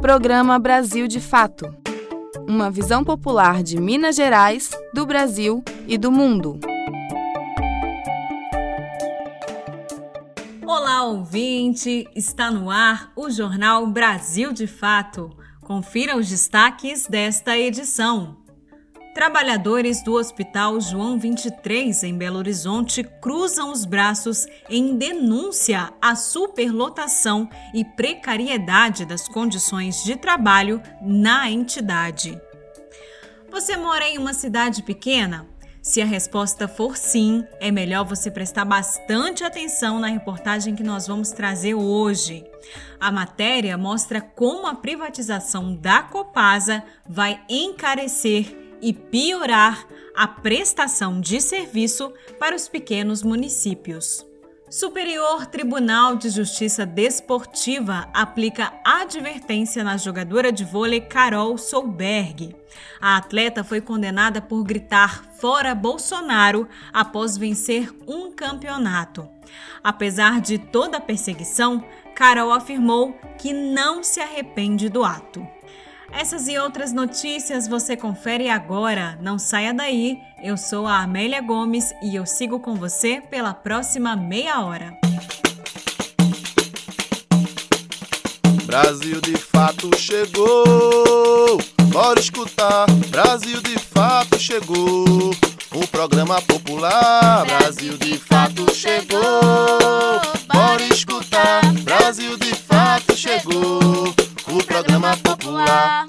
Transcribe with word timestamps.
Programa 0.00 0.58
Brasil 0.58 1.06
de 1.06 1.20
Fato. 1.20 1.66
Uma 2.48 2.70
visão 2.70 3.04
popular 3.04 3.62
de 3.62 3.78
Minas 3.78 4.16
Gerais, 4.16 4.70
do 4.94 5.04
Brasil 5.04 5.62
e 5.86 5.98
do 5.98 6.10
mundo. 6.10 6.58
Olá, 10.66 11.02
ouvinte! 11.02 12.08
Está 12.16 12.50
no 12.50 12.70
ar 12.70 13.12
o 13.14 13.28
Jornal 13.28 13.86
Brasil 13.88 14.54
de 14.54 14.66
Fato. 14.66 15.36
Confira 15.60 16.16
os 16.16 16.30
destaques 16.30 17.06
desta 17.06 17.58
edição. 17.58 18.39
Trabalhadores 19.14 20.02
do 20.02 20.14
Hospital 20.14 20.80
João 20.80 21.18
23, 21.18 22.04
em 22.04 22.16
Belo 22.16 22.38
Horizonte, 22.38 23.02
cruzam 23.02 23.72
os 23.72 23.84
braços 23.84 24.46
em 24.68 24.96
denúncia 24.96 25.92
à 26.00 26.14
superlotação 26.14 27.48
e 27.74 27.84
precariedade 27.84 29.04
das 29.04 29.26
condições 29.26 30.04
de 30.04 30.14
trabalho 30.14 30.80
na 31.02 31.50
entidade. 31.50 32.40
Você 33.50 33.76
mora 33.76 34.08
em 34.08 34.16
uma 34.16 34.32
cidade 34.32 34.80
pequena? 34.84 35.44
Se 35.82 36.00
a 36.00 36.06
resposta 36.06 36.68
for 36.68 36.96
sim, 36.96 37.44
é 37.58 37.72
melhor 37.72 38.04
você 38.04 38.30
prestar 38.30 38.64
bastante 38.64 39.42
atenção 39.42 39.98
na 39.98 40.06
reportagem 40.06 40.76
que 40.76 40.84
nós 40.84 41.08
vamos 41.08 41.32
trazer 41.32 41.74
hoje. 41.74 42.44
A 43.00 43.10
matéria 43.10 43.76
mostra 43.76 44.20
como 44.20 44.68
a 44.68 44.74
privatização 44.74 45.74
da 45.74 46.02
Copasa 46.02 46.84
vai 47.08 47.42
encarecer 47.48 48.59
e 48.80 48.92
piorar 48.92 49.86
a 50.14 50.26
prestação 50.26 51.20
de 51.20 51.40
serviço 51.40 52.12
para 52.38 52.54
os 52.54 52.68
pequenos 52.68 53.22
municípios. 53.22 54.26
Superior 54.70 55.46
Tribunal 55.46 56.14
de 56.14 56.30
Justiça 56.30 56.86
Desportiva 56.86 58.08
aplica 58.14 58.72
advertência 58.84 59.82
na 59.82 59.96
jogadora 59.96 60.52
de 60.52 60.64
vôlei 60.64 61.00
Carol 61.00 61.58
Solberg. 61.58 62.54
A 63.00 63.16
atleta 63.16 63.64
foi 63.64 63.80
condenada 63.80 64.40
por 64.40 64.62
gritar 64.62 65.24
fora 65.40 65.74
Bolsonaro 65.74 66.68
após 66.92 67.36
vencer 67.36 67.92
um 68.06 68.30
campeonato. 68.30 69.28
Apesar 69.82 70.40
de 70.40 70.56
toda 70.56 70.98
a 70.98 71.00
perseguição, 71.00 71.84
Carol 72.14 72.52
afirmou 72.52 73.12
que 73.38 73.52
não 73.52 74.04
se 74.04 74.20
arrepende 74.20 74.88
do 74.88 75.02
ato. 75.02 75.44
Essas 76.12 76.48
e 76.48 76.58
outras 76.58 76.92
notícias 76.92 77.68
você 77.68 77.96
confere 77.96 78.48
agora. 78.48 79.18
Não 79.22 79.38
saia 79.38 79.72
daí. 79.72 80.18
Eu 80.42 80.56
sou 80.56 80.86
a 80.86 81.02
Amélia 81.02 81.40
Gomes 81.40 81.92
e 82.02 82.16
eu 82.16 82.26
sigo 82.26 82.58
com 82.60 82.74
você 82.74 83.22
pela 83.30 83.54
próxima 83.54 84.16
meia 84.16 84.60
hora. 84.60 84.98
Brasil 88.64 89.20
de 89.20 89.36
fato 89.36 89.90
chegou. 89.96 91.58
Bora 91.92 92.20
escutar. 92.20 92.86
Brasil 93.08 93.60
de 93.62 93.78
fato 93.78 94.38
chegou. 94.38 95.30
O 95.72 95.86
programa 95.88 96.42
popular. 96.42 97.46
Brasil 97.46 97.96
de 97.96 98.18
fato 98.18 98.72
chegou. 98.74 99.20
Bora 100.52 100.82
escutar. 100.84 101.62
Brasil 101.84 102.36
de 102.36 102.54
fato 102.54 103.16
chegou 103.16 104.19
programa 104.80 105.14
popular. 105.18 106.06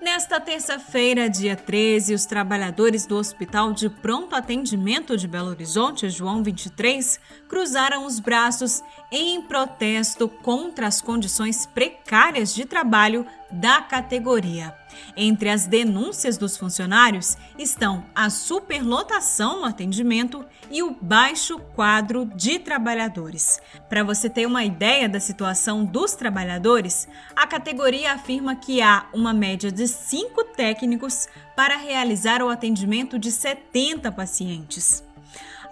Nesta 0.00 0.40
terça-feira, 0.40 1.28
dia 1.28 1.54
13, 1.54 2.14
os 2.14 2.24
trabalhadores 2.24 3.04
do 3.04 3.16
Hospital 3.16 3.74
de 3.74 3.90
Pronto 3.90 4.34
Atendimento 4.34 5.14
de 5.14 5.28
Belo 5.28 5.50
Horizonte, 5.50 6.08
João 6.08 6.42
23, 6.42 7.20
cruzaram 7.48 8.04
os 8.04 8.18
braços 8.18 8.82
em 9.10 9.40
protesto 9.42 10.28
contra 10.28 10.86
as 10.86 11.00
condições 11.00 11.66
precárias 11.66 12.54
de 12.54 12.64
trabalho 12.64 13.26
da 13.50 13.80
categoria. 13.80 14.74
Entre 15.16 15.48
as 15.48 15.66
denúncias 15.66 16.36
dos 16.36 16.56
funcionários 16.56 17.36
estão 17.58 18.04
a 18.14 18.28
superlotação 18.28 19.60
no 19.60 19.66
atendimento 19.66 20.44
e 20.70 20.82
o 20.82 20.96
baixo 21.00 21.58
quadro 21.74 22.24
de 22.34 22.58
trabalhadores. 22.58 23.60
Para 23.88 24.02
você 24.02 24.28
ter 24.28 24.46
uma 24.46 24.64
ideia 24.64 25.08
da 25.08 25.20
situação 25.20 25.84
dos 25.84 26.14
trabalhadores, 26.14 27.06
a 27.34 27.46
categoria 27.46 28.12
afirma 28.12 28.56
que 28.56 28.82
há 28.82 29.06
uma 29.12 29.32
média 29.32 29.70
de 29.70 29.86
cinco 29.86 30.42
técnicos 30.44 31.28
para 31.54 31.76
realizar 31.76 32.42
o 32.42 32.48
atendimento 32.48 33.18
de 33.18 33.30
70 33.30 34.10
pacientes. 34.10 35.05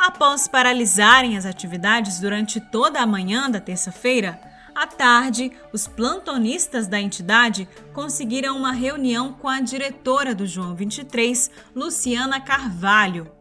Após 0.06 0.47
paralisarem 0.47 1.34
as 1.34 1.47
atividades 1.47 2.20
durante 2.20 2.60
toda 2.60 3.00
a 3.00 3.06
manhã 3.06 3.50
da 3.50 3.59
terça-feira, 3.59 4.38
à 4.75 4.87
tarde, 4.87 5.50
os 5.72 5.87
plantonistas 5.87 6.87
da 6.87 7.00
entidade 7.00 7.66
conseguiram 7.94 8.54
uma 8.54 8.70
reunião 8.70 9.32
com 9.32 9.48
a 9.48 9.62
diretora 9.62 10.34
do 10.34 10.47
João 10.47 10.75
23, 10.75 11.50
Luciana 11.75 12.38
Carvalho. 12.38 13.32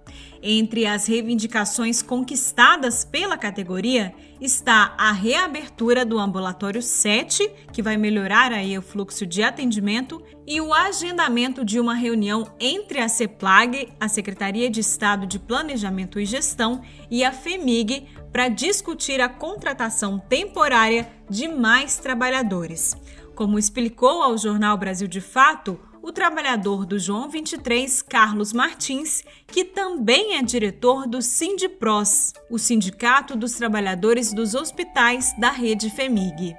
Entre 0.42 0.86
as 0.86 1.06
reivindicações 1.06 2.02
conquistadas 2.02 3.04
pela 3.04 3.38
categoria 3.38 4.16
está 4.44 4.94
a 4.98 5.14
reabertura 5.14 6.06
do 6.06 6.20
ambulatório 6.20 6.82
7, 6.82 7.50
que 7.72 7.82
vai 7.82 7.96
melhorar 7.96 8.52
aí 8.52 8.78
o 8.78 8.82
fluxo 8.82 9.26
de 9.26 9.42
atendimento, 9.42 10.22
e 10.46 10.60
o 10.60 10.74
agendamento 10.74 11.64
de 11.64 11.80
uma 11.80 11.94
reunião 11.94 12.54
entre 12.60 13.00
a 13.00 13.08
CEPLAG, 13.08 13.94
a 13.98 14.10
Secretaria 14.10 14.70
de 14.70 14.82
Estado 14.82 15.26
de 15.26 15.40
Planejamento 15.40 16.20
e 16.20 16.26
Gestão, 16.26 16.82
e 17.10 17.24
a 17.24 17.32
FEMIG 17.32 18.08
para 18.34 18.50
discutir 18.50 19.22
a 19.22 19.30
contratação 19.30 20.20
temporária 20.20 21.10
de 21.30 21.48
mais 21.48 21.98
trabalhadores. 21.98 22.98
Como 23.36 23.58
explicou 23.58 24.22
ao 24.22 24.38
jornal 24.38 24.78
Brasil 24.78 25.08
de 25.08 25.22
Fato, 25.22 25.80
o 26.04 26.12
trabalhador 26.12 26.86
do 26.86 27.00
João 27.00 27.30
23, 27.30 28.02
Carlos 28.02 28.52
Martins, 28.52 29.24
que 29.48 29.64
também 29.64 30.36
é 30.36 30.44
diretor 30.44 31.08
do 31.08 31.22
Sindipros, 31.22 32.34
o 32.52 32.60
Sindicato 32.60 33.38
dos 33.38 33.54
Trabalhadores 33.54 34.34
dos 34.34 34.54
Hospitais 34.54 35.34
da 35.40 35.50
Rede 35.50 35.90
FEMIG. 35.90 36.58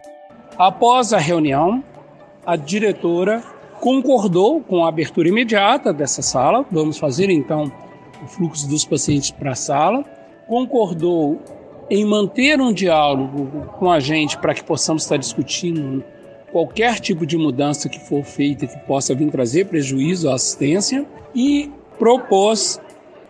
Após 0.57 1.13
a 1.13 1.19
reunião, 1.19 1.85
a 2.47 2.57
diretora 2.57 3.43
concordou 3.83 4.63
com 4.63 4.83
a 4.83 4.89
abertura 4.89 5.29
imediata 5.29 5.93
dessa 5.93 6.23
sala. 6.23 6.65
Vamos 6.73 6.97
fazer 6.97 7.29
então 7.29 7.71
o 8.23 8.27
fluxo 8.27 8.67
dos 8.67 8.87
pacientes 8.87 9.31
para 9.31 9.53
a 9.53 9.55
sala. 9.55 10.03
Concordou 10.49 11.39
em 11.91 12.03
manter 12.07 12.59
um 12.63 12.73
diálogo 12.73 13.67
com 13.79 13.91
a 13.91 14.01
gente 14.01 14.39
para 14.39 14.55
que 14.55 14.65
possamos 14.65 15.03
estar 15.03 15.19
discutindo 15.19 16.03
qualquer 16.55 17.01
tipo 17.01 17.27
de 17.27 17.37
mudança 17.37 17.89
que 17.89 17.99
for 17.99 18.23
feita 18.23 18.65
que 18.65 18.79
possa 18.87 19.13
vir 19.13 19.29
trazer 19.29 19.65
prejuízo 19.67 20.31
à 20.31 20.35
assistência 20.35 21.05
e 21.35 21.69
propôs 21.99 22.81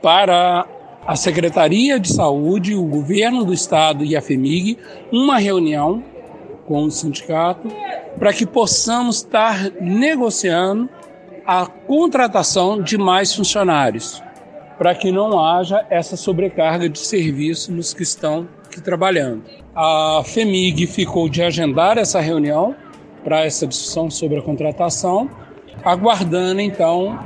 para 0.02 0.66
a 1.06 1.16
Secretaria 1.16 1.98
de 1.98 2.12
Saúde, 2.12 2.74
o 2.74 2.84
governo 2.84 3.42
do 3.42 3.54
estado 3.54 4.04
e 4.04 4.14
a 4.14 4.20
FEMIG 4.20 4.76
uma 5.10 5.38
reunião 5.38 6.04
com 6.66 6.82
o 6.84 6.90
sindicato 6.90 7.66
para 8.18 8.30
que 8.30 8.44
possamos 8.44 9.16
estar 9.16 9.70
negociando 9.80 10.86
a 11.46 11.64
contratação 11.64 12.82
de 12.82 12.98
mais 12.98 13.34
funcionários, 13.34 14.22
para 14.76 14.94
que 14.94 15.10
não 15.10 15.42
haja 15.42 15.86
essa 15.88 16.14
sobrecarga 16.14 16.90
de 16.90 16.98
serviço 16.98 17.72
nos 17.72 17.94
que 17.94 18.02
estão 18.02 18.46
aqui 18.66 18.82
trabalhando. 18.82 19.44
A 19.74 20.20
FEMIG 20.26 20.86
ficou 20.86 21.26
de 21.26 21.42
agendar 21.42 21.96
essa 21.96 22.20
reunião 22.20 22.76
para 23.24 23.44
essa 23.44 23.66
discussão 23.66 24.10
sobre 24.10 24.38
a 24.38 24.42
contratação, 24.42 25.30
aguardando 25.82 26.60
então 26.60 27.18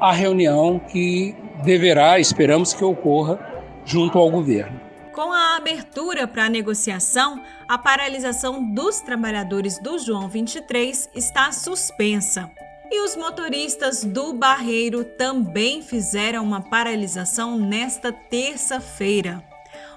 a 0.00 0.12
reunião 0.12 0.78
que 0.78 1.36
deverá, 1.62 2.18
esperamos 2.18 2.72
que 2.72 2.84
ocorra, 2.84 3.38
junto 3.84 4.18
ao 4.18 4.30
governo. 4.30 4.80
Com 5.12 5.32
a 5.32 5.56
abertura 5.56 6.28
para 6.28 6.44
a 6.44 6.48
negociação, 6.48 7.42
a 7.66 7.76
paralisação 7.76 8.72
dos 8.72 9.00
trabalhadores 9.00 9.78
do 9.80 9.98
João 9.98 10.28
23 10.28 11.10
está 11.14 11.50
suspensa. 11.50 12.50
E 12.90 13.04
os 13.04 13.16
motoristas 13.16 14.04
do 14.04 14.32
Barreiro 14.32 15.04
também 15.04 15.82
fizeram 15.82 16.42
uma 16.44 16.60
paralisação 16.60 17.58
nesta 17.58 18.12
terça-feira. 18.12 19.42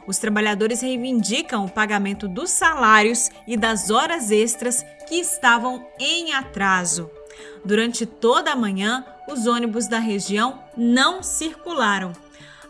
Os 0.07 0.17
trabalhadores 0.17 0.81
reivindicam 0.81 1.65
o 1.65 1.69
pagamento 1.69 2.27
dos 2.27 2.50
salários 2.50 3.29
e 3.45 3.56
das 3.56 3.89
horas 3.89 4.31
extras 4.31 4.85
que 5.11 5.17
estavam 5.17 5.85
em 5.99 6.31
atraso. 6.31 7.11
Durante 7.65 8.05
toda 8.05 8.53
a 8.53 8.55
manhã, 8.55 9.05
os 9.27 9.45
ônibus 9.45 9.85
da 9.85 9.99
região 9.99 10.63
não 10.77 11.21
circularam. 11.21 12.13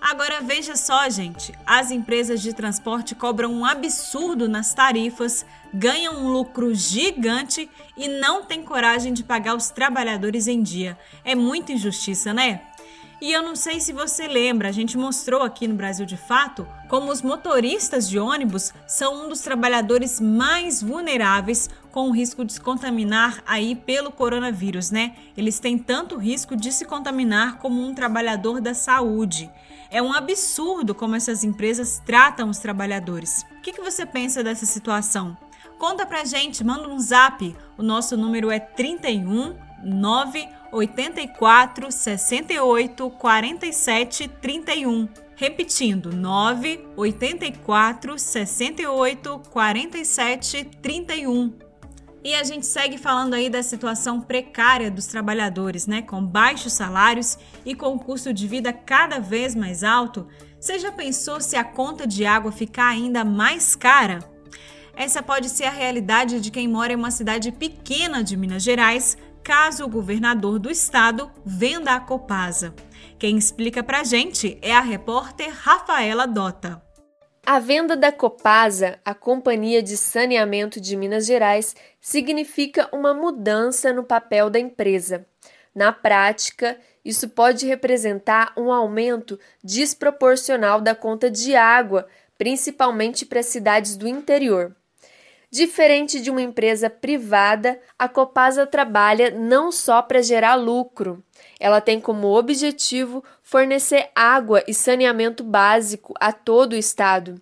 Agora 0.01 0.41
veja 0.41 0.75
só, 0.75 1.07
gente: 1.07 1.53
as 1.67 1.91
empresas 1.91 2.41
de 2.41 2.51
transporte 2.51 3.13
cobram 3.13 3.53
um 3.53 3.63
absurdo 3.63 4.49
nas 4.49 4.73
tarifas, 4.73 5.45
ganham 5.71 6.15
um 6.15 6.29
lucro 6.29 6.73
gigante 6.73 7.69
e 7.95 8.07
não 8.07 8.43
têm 8.43 8.63
coragem 8.63 9.13
de 9.13 9.23
pagar 9.23 9.55
os 9.55 9.69
trabalhadores 9.69 10.47
em 10.47 10.63
dia. 10.63 10.97
É 11.23 11.35
muita 11.35 11.73
injustiça, 11.73 12.33
né? 12.33 12.61
E 13.21 13.31
eu 13.31 13.43
não 13.43 13.55
sei 13.55 13.79
se 13.79 13.93
você 13.93 14.27
lembra, 14.27 14.67
a 14.67 14.71
gente 14.71 14.97
mostrou 14.97 15.43
aqui 15.43 15.67
no 15.67 15.75
Brasil 15.75 16.07
de 16.07 16.17
Fato 16.17 16.67
como 16.89 17.11
os 17.11 17.21
motoristas 17.21 18.09
de 18.09 18.17
ônibus 18.17 18.73
são 18.87 19.25
um 19.25 19.29
dos 19.29 19.41
trabalhadores 19.41 20.19
mais 20.19 20.81
vulneráveis 20.81 21.69
com 21.91 22.09
o 22.09 22.11
risco 22.11 22.43
de 22.43 22.53
se 22.53 22.59
contaminar 22.59 23.43
aí 23.45 23.75
pelo 23.75 24.11
coronavírus, 24.11 24.89
né? 24.89 25.15
Eles 25.37 25.59
têm 25.59 25.77
tanto 25.77 26.17
risco 26.17 26.55
de 26.55 26.71
se 26.71 26.83
contaminar 26.83 27.59
como 27.59 27.79
um 27.79 27.93
trabalhador 27.93 28.59
da 28.59 28.73
saúde. 28.73 29.51
É 29.91 30.01
um 30.01 30.13
absurdo 30.13 30.95
como 30.95 31.15
essas 31.15 31.43
empresas 31.43 32.01
tratam 32.03 32.49
os 32.49 32.57
trabalhadores. 32.57 33.45
O 33.59 33.61
que, 33.61 33.71
que 33.71 33.81
você 33.81 34.03
pensa 34.03 34.43
dessa 34.43 34.65
situação? 34.65 35.37
Conta 35.77 36.07
pra 36.07 36.25
gente, 36.25 36.63
manda 36.63 36.89
um 36.89 36.99
zap. 36.99 37.55
O 37.77 37.83
nosso 37.83 38.17
número 38.17 38.49
é 38.49 38.59
31 38.59 39.55
9 39.83 40.47
84 40.71 41.91
68 41.91 43.09
47 43.09 44.27
31. 44.27 45.09
Repetindo, 45.35 46.13
9 46.13 46.87
84 46.95 48.17
68 48.17 49.41
47 49.49 50.63
31. 50.81 51.53
E 52.23 52.35
a 52.35 52.43
gente 52.43 52.67
segue 52.67 52.99
falando 52.99 53.33
aí 53.33 53.49
da 53.49 53.63
situação 53.63 54.21
precária 54.21 54.91
dos 54.91 55.07
trabalhadores, 55.07 55.87
né? 55.87 56.03
Com 56.03 56.23
baixos 56.23 56.73
salários 56.73 57.37
e 57.65 57.73
com 57.73 57.95
o 57.95 57.99
custo 57.99 58.31
de 58.31 58.47
vida 58.47 58.71
cada 58.71 59.19
vez 59.19 59.55
mais 59.55 59.83
alto. 59.83 60.27
Você 60.59 60.77
já 60.77 60.91
pensou 60.91 61.41
se 61.41 61.55
a 61.55 61.63
conta 61.63 62.05
de 62.05 62.23
água 62.23 62.51
ficar 62.51 62.89
ainda 62.89 63.25
mais 63.25 63.75
cara? 63.75 64.19
Essa 64.95 65.23
pode 65.23 65.49
ser 65.49 65.63
a 65.63 65.71
realidade 65.71 66.39
de 66.39 66.51
quem 66.51 66.67
mora 66.67 66.93
em 66.93 66.95
uma 66.95 67.09
cidade 67.09 67.51
pequena 67.51 68.23
de 68.23 68.37
Minas 68.37 68.61
Gerais, 68.61 69.17
caso 69.43 69.85
o 69.85 69.89
governador 69.89 70.59
do 70.59 70.69
estado 70.69 71.31
venda 71.45 71.93
a 71.93 71.99
Copasa. 71.99 72.73
Quem 73.17 73.37
explica 73.37 73.83
pra 73.83 74.03
gente 74.03 74.57
é 74.61 74.73
a 74.73 74.81
repórter 74.81 75.51
Rafaela 75.51 76.25
Dota. 76.25 76.81
A 77.45 77.59
venda 77.59 77.97
da 77.97 78.11
Copasa, 78.11 78.99
a 79.03 79.13
Companhia 79.13 79.81
de 79.81 79.97
Saneamento 79.97 80.79
de 80.79 80.95
Minas 80.95 81.25
Gerais, 81.25 81.75
significa 81.99 82.87
uma 82.93 83.13
mudança 83.13 83.91
no 83.91 84.03
papel 84.03 84.49
da 84.49 84.59
empresa. 84.59 85.25
Na 85.73 85.91
prática, 85.91 86.77
isso 87.03 87.29
pode 87.29 87.65
representar 87.65 88.53
um 88.55 88.71
aumento 88.71 89.39
desproporcional 89.63 90.79
da 90.79 90.93
conta 90.93 91.31
de 91.31 91.55
água, 91.55 92.07
principalmente 92.37 93.25
para 93.25 93.41
cidades 93.41 93.97
do 93.97 94.07
interior. 94.07 94.75
Diferente 95.51 96.21
de 96.21 96.31
uma 96.31 96.41
empresa 96.41 96.89
privada, 96.89 97.77
a 97.99 98.07
Copasa 98.07 98.65
trabalha 98.65 99.29
não 99.31 99.69
só 99.69 100.01
para 100.01 100.21
gerar 100.21 100.55
lucro. 100.55 101.21
Ela 101.59 101.81
tem 101.81 101.99
como 101.99 102.29
objetivo 102.29 103.21
fornecer 103.43 104.09
água 104.15 104.63
e 104.65 104.73
saneamento 104.73 105.43
básico 105.43 106.13
a 106.21 106.31
todo 106.31 106.71
o 106.71 106.77
estado. 106.77 107.35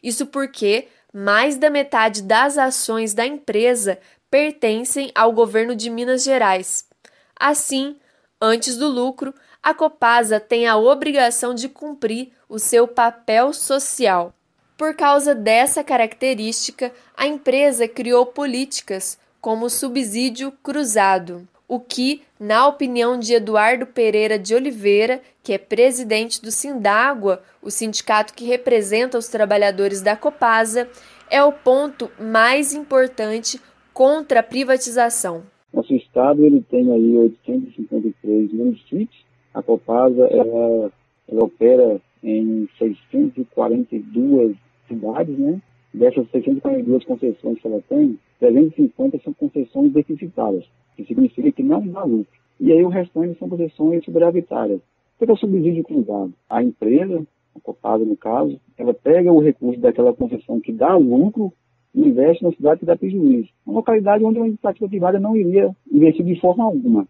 Isso 0.00 0.26
porque 0.26 0.86
mais 1.12 1.56
da 1.56 1.68
metade 1.68 2.22
das 2.22 2.56
ações 2.56 3.12
da 3.14 3.26
empresa 3.26 3.98
pertencem 4.30 5.10
ao 5.12 5.32
governo 5.32 5.74
de 5.74 5.90
Minas 5.90 6.22
Gerais. 6.22 6.86
Assim, 7.34 7.96
antes 8.40 8.76
do 8.76 8.86
lucro, 8.86 9.34
a 9.60 9.74
Copasa 9.74 10.38
tem 10.38 10.68
a 10.68 10.76
obrigação 10.76 11.52
de 11.52 11.68
cumprir 11.68 12.30
o 12.48 12.60
seu 12.60 12.86
papel 12.86 13.52
social. 13.52 14.32
Por 14.76 14.94
causa 14.94 15.34
dessa 15.34 15.82
característica, 15.82 16.92
a 17.16 17.26
empresa 17.26 17.88
criou 17.88 18.26
políticas 18.26 19.18
como 19.40 19.70
subsídio 19.70 20.52
cruzado, 20.62 21.48
o 21.66 21.80
que, 21.80 22.20
na 22.38 22.68
opinião 22.68 23.18
de 23.18 23.32
Eduardo 23.32 23.86
Pereira 23.86 24.38
de 24.38 24.54
Oliveira, 24.54 25.22
que 25.42 25.54
é 25.54 25.58
presidente 25.58 26.42
do 26.42 26.50
Sindágua, 26.50 27.42
o 27.62 27.70
sindicato 27.70 28.34
que 28.34 28.44
representa 28.44 29.16
os 29.16 29.28
trabalhadores 29.28 30.02
da 30.02 30.14
Copasa, 30.14 30.86
é 31.30 31.42
o 31.42 31.52
ponto 31.52 32.10
mais 32.20 32.74
importante 32.74 33.58
contra 33.94 34.40
a 34.40 34.42
privatização. 34.42 35.42
Nosso 35.72 35.94
estado 35.94 36.44
ele 36.44 36.62
tem 36.70 36.92
aí 36.92 37.16
853 37.16 38.52
municípios. 38.52 39.24
A 39.54 39.62
Copasa 39.62 40.26
ela, 40.30 40.92
ela 41.28 41.44
opera 41.44 41.98
em 42.22 42.68
642 42.78 44.65
cidades, 44.86 45.38
né? 45.38 45.60
Dessas 45.92 46.28
642 46.30 47.04
concessões 47.04 47.58
que 47.58 47.66
ela 47.66 47.82
tem, 47.88 48.18
350 48.38 49.18
são 49.22 49.32
concessões 49.32 49.92
deficitárias, 49.92 50.64
que 50.96 51.04
significa 51.04 51.50
que 51.52 51.62
não 51.62 51.86
dá 51.86 52.04
lucro. 52.04 52.26
E 52.60 52.72
aí 52.72 52.82
o 52.84 52.88
restante 52.88 53.38
são 53.38 53.48
concessões 53.48 54.04
superavitárias. 54.04 54.80
O 54.80 55.24
que 55.24 55.30
é 55.30 55.32
o 55.32 55.36
subsídio 55.36 55.84
cruzado? 55.84 56.32
A 56.48 56.62
empresa, 56.62 57.26
a 57.54 57.60
Copasa 57.60 58.04
no 58.04 58.16
caso, 58.16 58.60
ela 58.76 58.92
pega 58.92 59.32
o 59.32 59.40
recurso 59.40 59.80
daquela 59.80 60.12
concessão 60.12 60.60
que 60.60 60.72
dá 60.72 60.94
lucro 60.96 61.52
e 61.94 62.00
investe 62.00 62.44
na 62.44 62.52
cidade 62.52 62.80
que 62.80 62.86
dá 62.86 62.96
prejuízo. 62.96 63.48
Uma 63.64 63.76
localidade 63.76 64.22
onde 64.24 64.38
uma 64.38 64.48
iniciativa 64.48 64.88
privada 64.88 65.18
não 65.18 65.34
iria 65.34 65.74
investir 65.90 66.24
de 66.24 66.38
forma 66.38 66.64
alguma. 66.64 67.08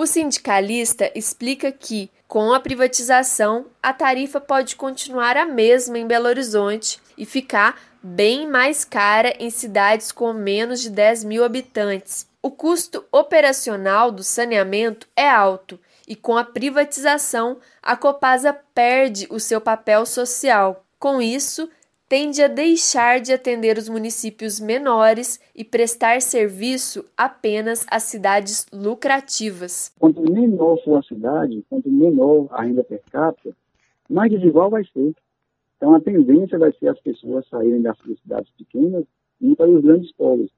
O 0.00 0.06
sindicalista 0.06 1.12
explica 1.14 1.70
que, 1.70 2.10
com 2.26 2.54
a 2.54 2.58
privatização, 2.58 3.66
a 3.82 3.92
tarifa 3.92 4.40
pode 4.40 4.74
continuar 4.74 5.36
a 5.36 5.44
mesma 5.44 5.98
em 5.98 6.06
Belo 6.06 6.26
Horizonte 6.26 6.98
e 7.18 7.26
ficar 7.26 7.78
bem 8.02 8.48
mais 8.48 8.82
cara 8.82 9.34
em 9.38 9.50
cidades 9.50 10.10
com 10.10 10.32
menos 10.32 10.80
de 10.80 10.88
10 10.88 11.24
mil 11.24 11.44
habitantes. 11.44 12.26
O 12.40 12.50
custo 12.50 13.04
operacional 13.12 14.10
do 14.10 14.24
saneamento 14.24 15.06
é 15.14 15.28
alto 15.28 15.78
e, 16.08 16.16
com 16.16 16.34
a 16.34 16.44
privatização, 16.44 17.58
a 17.82 17.94
Copasa 17.94 18.54
perde 18.74 19.26
o 19.28 19.38
seu 19.38 19.60
papel 19.60 20.06
social. 20.06 20.82
Com 20.98 21.20
isso, 21.20 21.68
tende 22.10 22.42
a 22.42 22.48
deixar 22.48 23.20
de 23.20 23.32
atender 23.32 23.78
os 23.78 23.88
municípios 23.88 24.58
menores 24.58 25.38
e 25.54 25.62
prestar 25.62 26.20
serviço 26.20 27.04
apenas 27.16 27.86
às 27.88 28.02
cidades 28.02 28.66
lucrativas. 28.72 29.94
Quanto 29.96 30.20
menor 30.20 30.82
for 30.82 30.98
a 30.98 31.02
cidade, 31.04 31.64
quanto 31.70 31.88
menor 31.88 32.48
a 32.50 32.64
renda 32.64 32.82
per 32.82 33.00
capita, 33.12 33.56
mais 34.08 34.28
desigual 34.28 34.68
vai 34.68 34.82
ser. 34.86 35.14
Então 35.76 35.94
a 35.94 36.00
tendência 36.00 36.58
vai 36.58 36.72
ser 36.72 36.88
as 36.88 36.98
pessoas 36.98 37.48
saírem 37.48 37.80
das 37.80 37.96
cidades 37.98 38.50
pequenas 38.58 39.04
e 39.40 39.52
ir 39.52 39.54
para 39.54 39.70
os 39.70 39.80
grandes 39.80 40.12
polos, 40.14 40.50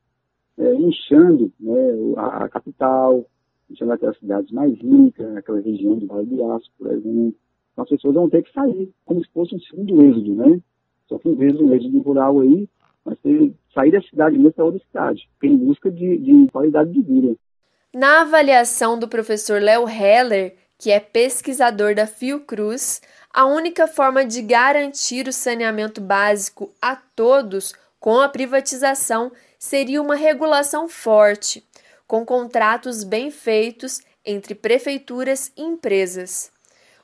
é, 0.57 0.75
inchando 0.75 1.53
né, 1.61 1.75
a, 2.17 2.49
capital, 2.49 3.27
inchando 3.71 3.93
aquelas 3.93 4.19
cidades 4.19 4.51
mais 4.53 4.73
ricas, 4.79 5.37
aquela 5.37 5.61
região 5.61 5.99
do 5.99 6.07
Vale 6.07 6.25
do 6.25 6.51
Aço, 6.51 6.71
por 6.79 6.91
exemplo. 6.91 7.35
Então 7.73 7.85
as 7.85 7.91
pessoas 7.91 8.15
vão 8.15 8.31
ter 8.31 8.43
que 8.43 8.53
sair, 8.55 8.91
como 9.05 9.23
se 9.23 9.31
fosse 9.35 9.55
um 9.55 9.61
segundo 9.61 10.03
êxodo, 10.03 10.35
né? 10.35 10.63
Só 11.09 11.19
que 11.19 11.29
em 11.29 11.35
vez 11.35 11.55
do 11.55 11.75
êxodo 11.75 12.01
rural 12.01 12.41
aí, 12.41 12.69
ser 13.23 13.53
sair 13.75 13.91
da 13.91 14.01
cidade 14.03 14.37
mesmo 14.37 14.53
para 14.53 14.65
outra 14.65 14.81
cidade, 14.87 15.29
em 15.43 15.57
busca 15.57 15.91
de, 15.91 16.19
de 16.19 16.47
qualidade 16.51 16.93
de 16.93 17.01
vida. 17.01 17.37
Na 17.93 18.23
avaliação 18.23 18.99
do 18.99 19.09
professor 19.09 19.61
Léo 19.61 19.89
Heller, 19.89 20.55
que 20.79 20.91
é 20.91 21.01
pesquisador 21.01 21.95
da 21.95 22.07
Fiocruz, 22.07 23.01
a 23.33 23.47
única 23.47 23.87
forma 23.87 24.25
de 24.25 24.43
garantir 24.43 25.27
o 25.29 25.33
saneamento 25.33 26.01
básico 26.01 26.73
a 26.81 26.97
todos 26.97 27.75
com 27.99 28.19
a 28.19 28.29
privatização 28.29 29.31
seria 29.59 30.03
uma 30.03 30.17
regulação 30.17 30.89
forte, 30.89 31.65
com 32.07 32.27
contratos 32.27 33.05
bem 33.05 33.31
feitos 33.31 34.01
entre 34.25 34.55
prefeituras 34.55 35.53
e 35.57 35.63
empresas, 35.63 36.51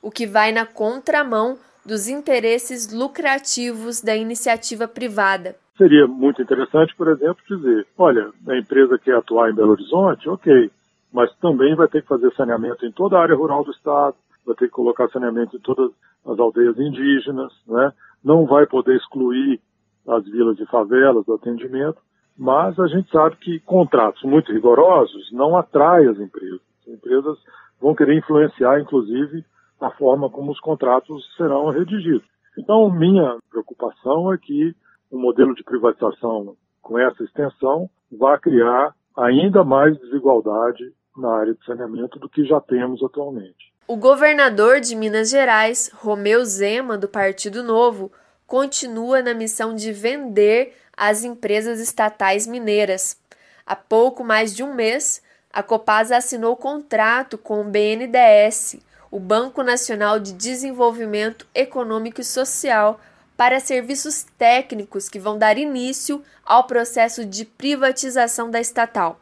o 0.01 0.11
que 0.11 0.27
vai 0.27 0.51
na 0.51 0.65
contramão 0.65 1.57
dos 1.89 2.07
interesses 2.07 2.93
lucrativos 2.93 3.99
da 3.99 4.15
iniciativa 4.15 4.87
privada. 4.87 5.55
Seria 5.75 6.05
muito 6.07 6.39
interessante, 6.39 6.95
por 6.95 7.07
exemplo, 7.07 7.37
dizer: 7.49 7.87
olha, 7.97 8.29
a 8.47 8.57
empresa 8.57 8.99
quer 8.99 9.15
atuar 9.15 9.49
em 9.49 9.55
Belo 9.55 9.71
Horizonte, 9.71 10.29
ok, 10.29 10.69
mas 11.11 11.33
também 11.37 11.75
vai 11.75 11.87
ter 11.87 12.03
que 12.03 12.07
fazer 12.07 12.31
saneamento 12.35 12.85
em 12.85 12.91
toda 12.91 13.17
a 13.17 13.21
área 13.21 13.35
rural 13.35 13.63
do 13.63 13.71
estado, 13.71 14.15
vai 14.45 14.55
ter 14.55 14.65
que 14.65 14.71
colocar 14.73 15.09
saneamento 15.09 15.57
em 15.57 15.59
todas 15.59 15.91
as 16.25 16.37
aldeias 16.37 16.77
indígenas, 16.77 17.51
né? 17.67 17.91
não 18.23 18.45
vai 18.45 18.67
poder 18.67 18.95
excluir 18.95 19.59
as 20.07 20.23
vilas 20.25 20.57
de 20.57 20.65
favelas 20.67 21.25
do 21.25 21.33
atendimento, 21.33 21.97
mas 22.37 22.79
a 22.79 22.87
gente 22.87 23.09
sabe 23.09 23.35
que 23.37 23.59
contratos 23.61 24.21
muito 24.23 24.51
rigorosos 24.51 25.31
não 25.31 25.57
atraem 25.57 26.07
as 26.07 26.19
empresas. 26.19 26.61
As 26.85 26.93
empresas 26.93 27.37
vão 27.81 27.95
querer 27.95 28.17
influenciar, 28.17 28.79
inclusive, 28.79 29.43
a 29.79 29.91
forma 29.91 30.29
como 30.29 30.51
os 30.51 30.59
contratos 30.59 31.23
serão 31.35 31.69
redigidos. 31.69 32.27
Então, 32.57 32.89
minha 32.91 33.37
preocupação 33.49 34.33
é 34.33 34.37
que 34.37 34.75
o 35.09 35.17
um 35.17 35.21
modelo 35.21 35.55
de 35.55 35.63
privatização 35.63 36.55
com 36.81 36.99
essa 36.99 37.23
extensão 37.23 37.89
vai 38.11 38.37
criar 38.39 38.93
ainda 39.17 39.63
mais 39.63 39.97
desigualdade 39.99 40.93
na 41.15 41.33
área 41.35 41.53
de 41.53 41.65
saneamento 41.65 42.19
do 42.19 42.29
que 42.29 42.45
já 42.45 42.59
temos 42.59 43.03
atualmente. 43.03 43.73
O 43.87 43.97
governador 43.97 44.79
de 44.79 44.95
Minas 44.95 45.29
Gerais, 45.29 45.91
Romeu 45.93 46.43
Zema, 46.45 46.97
do 46.97 47.07
Partido 47.07 47.63
Novo, 47.63 48.11
continua 48.45 49.21
na 49.21 49.33
missão 49.33 49.75
de 49.75 49.91
vender 49.91 50.75
as 50.95 51.23
empresas 51.23 51.79
estatais 51.79 52.45
mineiras. 52.45 53.19
Há 53.65 53.75
pouco 53.75 54.23
mais 54.23 54.55
de 54.55 54.63
um 54.63 54.73
mês, 54.73 55.23
a 55.51 55.63
Copasa 55.63 56.17
assinou 56.17 56.55
contrato 56.55 57.37
com 57.37 57.61
o 57.61 57.63
BNDES, 57.63 58.77
o 59.11 59.19
Banco 59.19 59.63
Nacional 59.63 60.19
de 60.19 60.33
Desenvolvimento 60.33 61.47
Econômico 61.53 62.21
e 62.21 62.23
Social 62.23 62.99
para 63.35 63.59
serviços 63.59 64.25
técnicos 64.37 65.07
que 65.07 65.17
vão 65.17 65.37
dar 65.37 65.57
início 65.57 66.23
ao 66.45 66.65
processo 66.65 67.25
de 67.25 67.45
privatização 67.45 68.51
da 68.51 68.59
estatal. 68.59 69.19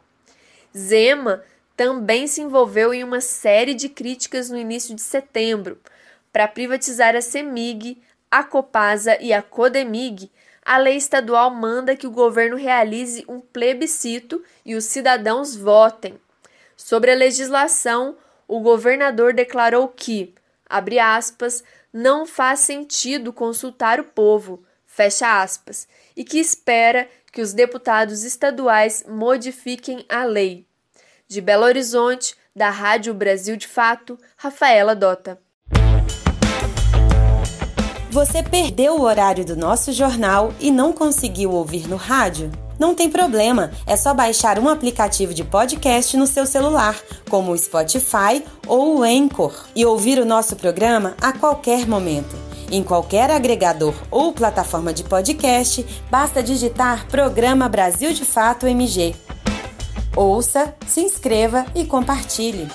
Zema 0.76 1.42
também 1.76 2.26
se 2.26 2.40
envolveu 2.40 2.92
em 2.92 3.04
uma 3.04 3.20
série 3.20 3.74
de 3.74 3.88
críticas 3.88 4.50
no 4.50 4.58
início 4.58 4.94
de 4.94 5.00
setembro 5.00 5.78
para 6.32 6.48
privatizar 6.48 7.14
a 7.14 7.22
CEMIG, 7.22 8.02
a 8.30 8.42
Copasa 8.42 9.16
e 9.20 9.32
a 9.32 9.40
Codemig. 9.40 10.30
A 10.64 10.76
lei 10.76 10.96
estadual 10.96 11.50
manda 11.50 11.96
que 11.96 12.06
o 12.06 12.10
governo 12.10 12.56
realize 12.56 13.24
um 13.28 13.40
plebiscito 13.40 14.42
e 14.66 14.74
os 14.74 14.84
cidadãos 14.84 15.56
votem. 15.56 16.18
Sobre 16.76 17.12
a 17.12 17.14
legislação, 17.14 18.16
o 18.48 18.60
governador 18.60 19.34
declarou 19.34 19.86
que, 19.86 20.34
abre 20.68 20.98
aspas, 20.98 21.62
não 21.92 22.26
faz 22.26 22.60
sentido 22.60 23.32
consultar 23.32 24.00
o 24.00 24.04
povo, 24.04 24.64
fecha 24.86 25.42
aspas, 25.42 25.86
e 26.16 26.24
que 26.24 26.38
espera 26.38 27.06
que 27.30 27.42
os 27.42 27.52
deputados 27.52 28.24
estaduais 28.24 29.04
modifiquem 29.06 30.04
a 30.08 30.24
lei. 30.24 30.66
De 31.28 31.42
Belo 31.42 31.64
Horizonte, 31.64 32.34
da 32.56 32.70
Rádio 32.70 33.12
Brasil 33.12 33.54
de 33.54 33.68
Fato, 33.68 34.18
Rafaela 34.34 34.96
Dota. 34.96 35.38
Você 38.10 38.42
perdeu 38.42 38.96
o 38.96 39.02
horário 39.02 39.44
do 39.44 39.54
nosso 39.54 39.92
jornal 39.92 40.54
e 40.58 40.70
não 40.70 40.92
conseguiu 40.94 41.52
ouvir 41.52 41.86
no 41.86 41.96
rádio? 41.96 42.50
Não 42.78 42.94
tem 42.94 43.10
problema, 43.10 43.72
é 43.86 43.96
só 43.96 44.14
baixar 44.14 44.58
um 44.58 44.68
aplicativo 44.68 45.34
de 45.34 45.42
podcast 45.42 46.16
no 46.16 46.26
seu 46.26 46.46
celular, 46.46 46.96
como 47.28 47.52
o 47.52 47.58
Spotify 47.58 48.44
ou 48.66 48.98
o 48.98 49.02
Anchor, 49.02 49.52
e 49.74 49.84
ouvir 49.84 50.18
o 50.18 50.24
nosso 50.24 50.54
programa 50.54 51.14
a 51.20 51.32
qualquer 51.32 51.88
momento. 51.88 52.36
Em 52.70 52.82
qualquer 52.82 53.30
agregador 53.30 53.94
ou 54.10 54.32
plataforma 54.32 54.92
de 54.92 55.02
podcast, 55.02 55.84
basta 56.10 56.42
digitar 56.42 57.06
Programa 57.08 57.68
Brasil 57.68 58.12
de 58.12 58.24
Fato 58.24 58.66
MG. 58.66 59.14
Ouça, 60.14 60.74
se 60.86 61.00
inscreva 61.00 61.64
e 61.74 61.84
compartilhe. 61.84 62.68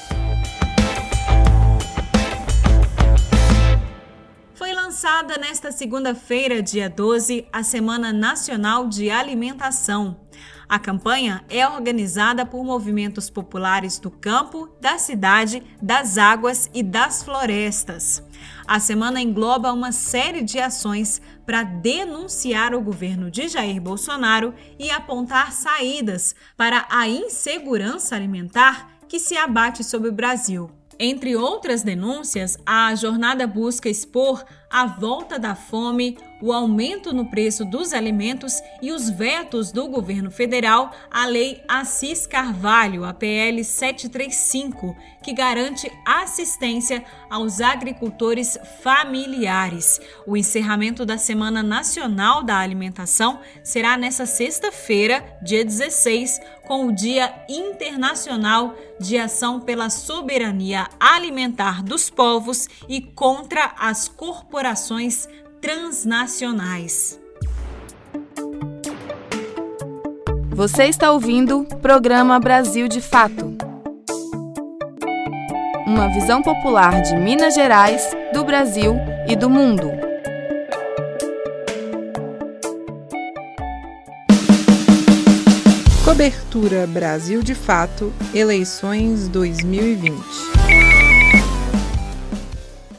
Lançada 5.04 5.38
nesta 5.38 5.70
segunda-feira, 5.70 6.64
dia 6.64 6.90
12, 6.90 7.46
a 7.52 7.62
Semana 7.62 8.14
Nacional 8.14 8.88
de 8.88 9.10
Alimentação. 9.12 10.22
A 10.70 10.80
campanha 10.80 11.44
é 11.50 11.68
organizada 11.68 12.46
por 12.46 12.64
movimentos 12.64 13.30
populares 13.30 14.00
do 14.00 14.10
campo, 14.10 14.70
da 14.80 14.98
cidade, 14.98 15.62
das 15.82 16.18
águas 16.18 16.70
e 16.74 16.82
das 16.82 17.22
florestas. 17.22 18.24
A 18.66 18.80
semana 18.80 19.20
engloba 19.20 19.74
uma 19.74 19.92
série 19.92 20.42
de 20.42 20.58
ações 20.58 21.22
para 21.46 21.64
denunciar 21.64 22.74
o 22.74 22.80
governo 22.80 23.30
de 23.30 23.50
Jair 23.50 23.82
Bolsonaro 23.82 24.54
e 24.80 24.90
apontar 24.90 25.52
saídas 25.52 26.34
para 26.56 26.86
a 26.90 27.10
insegurança 27.10 28.16
alimentar 28.16 29.00
que 29.10 29.20
se 29.20 29.36
abate 29.36 29.84
sobre 29.84 30.08
o 30.08 30.14
Brasil. 30.14 30.72
Entre 31.00 31.36
outras 31.36 31.82
denúncias, 31.82 32.58
a 32.66 32.94
jornada 32.96 33.48
busca 33.48 33.90
expor 33.90 34.44
a 34.74 34.88
volta 34.88 35.38
da 35.38 35.54
fome, 35.54 36.18
o 36.42 36.52
aumento 36.52 37.14
no 37.14 37.28
preço 37.28 37.64
dos 37.64 37.94
alimentos 37.94 38.60
e 38.82 38.92
os 38.92 39.08
vetos 39.08 39.72
do 39.72 39.88
governo 39.88 40.32
federal 40.32 40.92
à 41.12 41.28
Lei 41.28 41.64
Assis 41.68 42.26
Carvalho, 42.26 43.06
a 43.06 43.14
PL 43.14 43.64
735, 43.64 44.98
que 45.22 45.32
garante 45.32 45.90
assistência 46.04 47.06
aos 47.30 47.62
agricultores 47.62 48.58
familiares. 48.82 50.02
O 50.26 50.36
encerramento 50.36 51.06
da 51.06 51.20
Semana 51.20 51.62
Nacional 51.62 52.42
da 52.42 52.58
Alimentação 52.58 53.42
será 53.64 53.96
nesta 53.96 54.26
sexta-feira, 54.26 55.24
dia 55.44 55.64
16, 55.64 56.42
com 56.66 56.88
o 56.88 56.92
Dia 56.92 57.32
Internacional 57.48 58.76
de 59.00 59.18
Ação 59.18 59.60
pela 59.60 59.90
Soberania 59.90 60.88
Alimentar 61.00 61.84
dos 61.84 62.10
Povos 62.10 62.68
e 62.88 63.02
contra 63.02 63.74
as 63.78 64.08
corporações 64.08 64.63
corporações 64.64 65.28
transnacionais. 65.60 67.20
Você 70.52 70.86
está 70.86 71.12
ouvindo 71.12 71.64
o 71.64 71.78
programa 71.80 72.40
Brasil 72.40 72.88
de 72.88 73.02
Fato. 73.02 73.58
Uma 75.86 76.08
visão 76.14 76.42
popular 76.42 77.02
de 77.02 77.14
Minas 77.18 77.56
Gerais, 77.56 78.10
do 78.32 78.46
Brasil 78.46 78.96
e 79.28 79.36
do 79.36 79.50
mundo. 79.50 79.92
Cobertura 86.06 86.88
Brasil 86.88 87.44
de 87.44 87.54
Fato, 87.54 88.14
eleições 88.34 89.28
2020. 89.28 90.63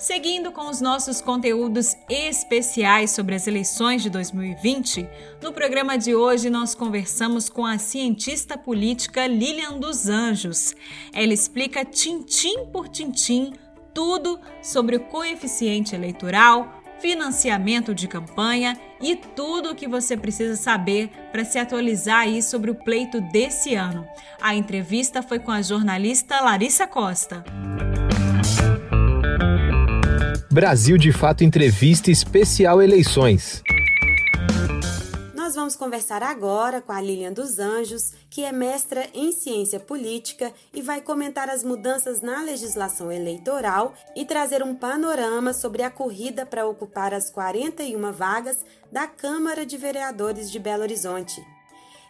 Seguindo 0.05 0.53
com 0.53 0.69
os 0.69 0.83
nossos 0.83 1.23
conteúdos 1.23 1.97
especiais 2.11 3.13
sobre 3.13 3.35
as 3.35 3.47
eleições 3.47 4.03
de 4.03 4.11
2020, 4.11 5.09
no 5.41 5.51
programa 5.51 5.97
de 5.97 6.15
hoje 6.15 6.51
nós 6.51 6.75
conversamos 6.75 7.49
com 7.49 7.65
a 7.65 7.79
cientista 7.79 8.59
política 8.59 9.27
Lilian 9.27 9.79
dos 9.79 10.07
Anjos. 10.07 10.75
Ela 11.11 11.33
explica 11.33 11.87
tintim 11.87 12.67
por 12.67 12.87
tintim 12.87 13.55
tudo 13.95 14.39
sobre 14.61 14.97
o 14.97 15.01
coeficiente 15.01 15.95
eleitoral, 15.95 16.83
financiamento 16.99 17.95
de 17.95 18.07
campanha 18.07 18.79
e 19.01 19.17
tudo 19.17 19.71
o 19.71 19.75
que 19.75 19.89
você 19.89 20.19
precisa 20.19 20.55
saber 20.55 21.09
para 21.33 21.47
se 21.47 21.59
atualizar 21.59 22.19
aí 22.19 22.43
sobre 22.43 22.71
o 22.71 22.75
pleito 22.75 23.23
desse 23.23 23.75
ano. 23.75 24.07
A 24.39 24.55
entrevista 24.55 25.23
foi 25.23 25.39
com 25.39 25.51
a 25.51 25.63
jornalista 25.63 26.43
Larissa 26.43 26.87
Costa. 26.87 27.43
Brasil 30.55 30.97
de 30.97 31.11
Fato 31.11 31.43
Entrevista 31.43 32.13
Especial 32.13 32.81
Eleições. 32.81 33.61
Nós 35.35 35.57
vamos 35.57 35.75
conversar 35.75 36.23
agora 36.23 36.81
com 36.81 36.93
a 36.93 37.01
Lilian 37.01 37.33
dos 37.33 37.59
Anjos, 37.59 38.13
que 38.31 38.45
é 38.45 38.53
mestra 38.53 39.09
em 39.13 39.33
ciência 39.33 39.81
política 39.81 40.53
e 40.73 40.81
vai 40.81 41.01
comentar 41.01 41.51
as 41.51 41.65
mudanças 41.65 42.21
na 42.21 42.41
legislação 42.41 43.11
eleitoral 43.11 43.95
e 44.15 44.25
trazer 44.25 44.63
um 44.63 44.77
panorama 44.77 45.53
sobre 45.53 45.83
a 45.83 45.91
corrida 45.91 46.47
para 46.47 46.65
ocupar 46.65 47.13
as 47.13 47.31
41 47.31 48.13
vagas 48.13 48.59
da 48.93 49.09
Câmara 49.09 49.67
de 49.67 49.77
Vereadores 49.77 50.53
de 50.53 50.61
Belo 50.61 50.85
Horizonte. 50.85 51.45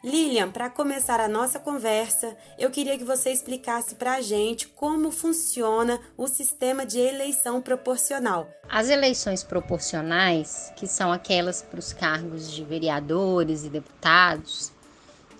Lilian, 0.04 0.50
para 0.50 0.68
começar 0.68 1.18
a 1.18 1.26
nossa 1.26 1.58
conversa, 1.58 2.36
eu 2.58 2.70
queria 2.70 2.98
que 2.98 3.04
você 3.04 3.30
explicasse 3.30 3.94
para 3.94 4.16
a 4.16 4.20
gente 4.20 4.68
como 4.68 5.10
funciona 5.10 5.98
o 6.14 6.28
sistema 6.28 6.84
de 6.84 6.98
eleição 6.98 7.62
proporcional. 7.62 8.46
As 8.68 8.90
eleições 8.90 9.42
proporcionais, 9.42 10.70
que 10.76 10.86
são 10.86 11.10
aquelas 11.10 11.62
para 11.62 11.78
os 11.80 11.94
cargos 11.94 12.52
de 12.52 12.62
vereadores 12.62 13.64
e 13.64 13.70
deputados, 13.70 14.70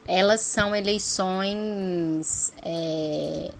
elas 0.09 0.41
são 0.41 0.75
eleições 0.75 2.51
é, 2.63 3.51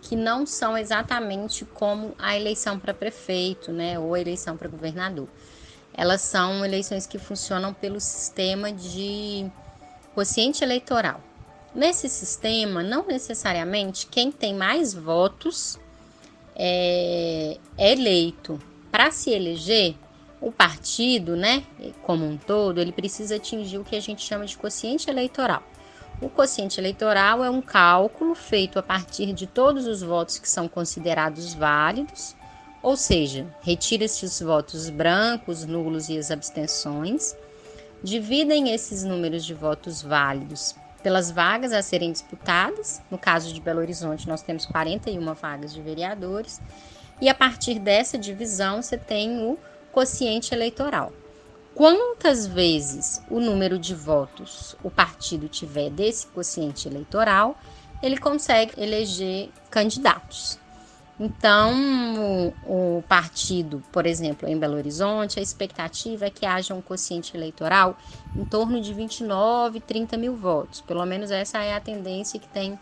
que 0.00 0.16
não 0.16 0.46
são 0.46 0.78
exatamente 0.78 1.66
como 1.66 2.14
a 2.18 2.34
eleição 2.34 2.78
para 2.78 2.94
prefeito, 2.94 3.70
né, 3.70 3.98
ou 3.98 4.14
a 4.14 4.20
eleição 4.20 4.56
para 4.56 4.66
governador. 4.66 5.28
Elas 5.92 6.22
são 6.22 6.64
eleições 6.64 7.06
que 7.06 7.18
funcionam 7.18 7.74
pelo 7.74 8.00
sistema 8.00 8.72
de 8.72 9.50
quociente 10.18 10.64
eleitoral. 10.64 11.20
Nesse 11.72 12.08
sistema, 12.08 12.82
não 12.82 13.06
necessariamente 13.06 14.08
quem 14.08 14.32
tem 14.32 14.52
mais 14.52 14.92
votos 14.92 15.78
é, 16.56 17.56
é 17.76 17.92
eleito. 17.92 18.60
Para 18.90 19.12
se 19.12 19.30
eleger, 19.30 19.94
o 20.40 20.50
partido, 20.50 21.36
né, 21.36 21.62
como 22.02 22.26
um 22.26 22.36
todo, 22.36 22.80
ele 22.80 22.90
precisa 22.90 23.36
atingir 23.36 23.78
o 23.78 23.84
que 23.84 23.94
a 23.94 24.00
gente 24.00 24.22
chama 24.22 24.44
de 24.44 24.58
quociente 24.58 25.08
eleitoral. 25.08 25.62
O 26.20 26.28
quociente 26.28 26.80
eleitoral 26.80 27.44
é 27.44 27.50
um 27.50 27.62
cálculo 27.62 28.34
feito 28.34 28.76
a 28.76 28.82
partir 28.82 29.32
de 29.32 29.46
todos 29.46 29.86
os 29.86 30.02
votos 30.02 30.36
que 30.40 30.48
são 30.48 30.66
considerados 30.66 31.54
válidos, 31.54 32.34
ou 32.82 32.96
seja, 32.96 33.46
retira-se 33.60 34.24
os 34.24 34.40
votos 34.40 34.90
brancos, 34.90 35.64
nulos 35.64 36.08
e 36.08 36.18
as 36.18 36.32
abstenções 36.32 37.36
dividem 38.02 38.72
esses 38.72 39.04
números 39.04 39.44
de 39.44 39.54
votos 39.54 40.02
válidos 40.02 40.74
pelas 41.02 41.30
vagas 41.30 41.72
a 41.72 41.82
serem 41.82 42.12
disputadas. 42.12 43.00
No 43.10 43.18
caso 43.18 43.52
de 43.52 43.60
Belo 43.60 43.80
Horizonte, 43.80 44.28
nós 44.28 44.42
temos 44.42 44.66
41 44.66 45.34
vagas 45.34 45.72
de 45.72 45.80
vereadores, 45.80 46.60
e 47.20 47.28
a 47.28 47.34
partir 47.34 47.78
dessa 47.78 48.16
divisão 48.16 48.82
você 48.82 48.96
tem 48.96 49.38
o 49.44 49.58
quociente 49.92 50.54
eleitoral. 50.54 51.12
Quantas 51.74 52.46
vezes 52.46 53.22
o 53.30 53.38
número 53.38 53.78
de 53.78 53.94
votos 53.94 54.76
o 54.82 54.90
partido 54.90 55.48
tiver 55.48 55.90
desse 55.90 56.26
quociente 56.26 56.88
eleitoral, 56.88 57.56
ele 58.02 58.18
consegue 58.18 58.72
eleger 58.76 59.48
candidatos. 59.70 60.58
Então, 61.20 62.54
o, 62.64 62.98
o, 62.98 63.02
partido, 63.02 63.82
por 63.90 64.06
exemplo, 64.06 64.48
em 64.48 64.56
Belo 64.56 64.76
Horizonte, 64.76 65.40
a 65.40 65.42
expectativa 65.42 66.26
é 66.26 66.30
que 66.30 66.46
haja 66.46 66.74
um 66.74 66.80
quociente 66.80 67.36
eleitoral 67.36 67.98
em 68.36 68.44
torno 68.44 68.80
de 68.80 68.94
29, 68.94 69.80
30 69.80 70.16
mil 70.16 70.36
votos. 70.36 70.80
Pelo 70.80 71.04
menos 71.04 71.32
essa 71.32 71.58
é 71.58 71.74
a 71.74 71.80
tendência 71.80 72.38
que 72.38 72.48
tem 72.48 72.78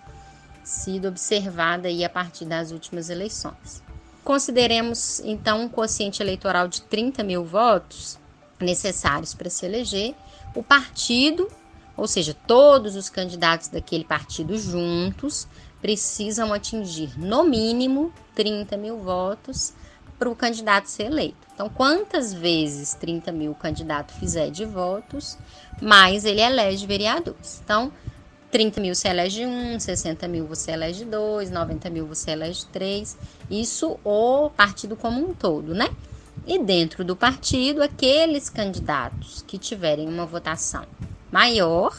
sido 0.63 1.09
observada 1.09 1.89
aí 1.89 2.05
a 2.05 2.11
partir 2.11 2.45
das 2.45 2.73
últimas 2.73 3.09
eleições. 3.09 3.83
Consideremos 4.23 5.21
então 5.21 5.63
um 5.63 5.69
quociente 5.69 6.23
eleitoral 6.23 6.69
de 6.69 6.83
30 6.83 7.23
mil 7.23 7.45
votos 7.45 8.19
necessários 8.61 9.33
para 9.33 9.49
se 9.49 9.65
eleger. 9.65 10.15
O 10.55 10.63
partido, 10.63 11.49
ou 11.97 12.07
seja, 12.07 12.35
todos 12.47 12.97
os 12.97 13.09
candidatos 13.09 13.69
daquele 13.69 14.05
partido 14.05 14.59
juntos, 14.59 15.47
precisam 15.81 16.53
atingir 16.53 17.19
no 17.19 17.45
mínimo 17.45 18.13
30 18.35 18.77
mil 18.77 18.99
votos 18.99 19.73
para 20.19 20.31
o 20.31 20.37
candidato 20.37 20.87
ser 20.87 21.05
eleito. 21.05 21.37
Então, 21.55 21.69
quantas 21.69 22.33
vezes 22.33 22.95
30 22.95 23.33
mil 23.33 23.53
o 23.53 23.55
candidato 23.55 24.13
fizer 24.15 24.51
de 24.51 24.65
votos, 24.65 25.39
mais 25.81 26.25
ele 26.25 26.41
elege 26.41 26.87
vereadores. 26.87 27.61
Então, 27.65 27.93
30 28.51 28.81
mil 28.81 28.95
você 28.95 29.09
elege 29.09 29.45
um, 29.45 29.79
60 29.79 30.27
mil 30.29 30.47
você 30.47 30.73
elege 30.73 31.05
dois, 31.05 31.51
90 31.51 31.91
mil 31.91 32.07
você 32.07 32.31
elege 32.31 32.65
três. 32.67 33.17
Isso 33.51 33.99
o 34.05 34.51
partido 34.51 34.97
como 34.97 35.29
um 35.29 35.35
todo, 35.35 35.75
né? 35.75 35.89
E 36.47 36.59
dentro 36.59 37.05
do 37.05 37.17
partido, 37.17 37.83
aqueles 37.83 38.49
candidatos 38.49 39.43
que 39.47 39.59
tiverem 39.59 40.09
uma 40.09 40.25
votação 40.25 40.85
maior 41.31 41.97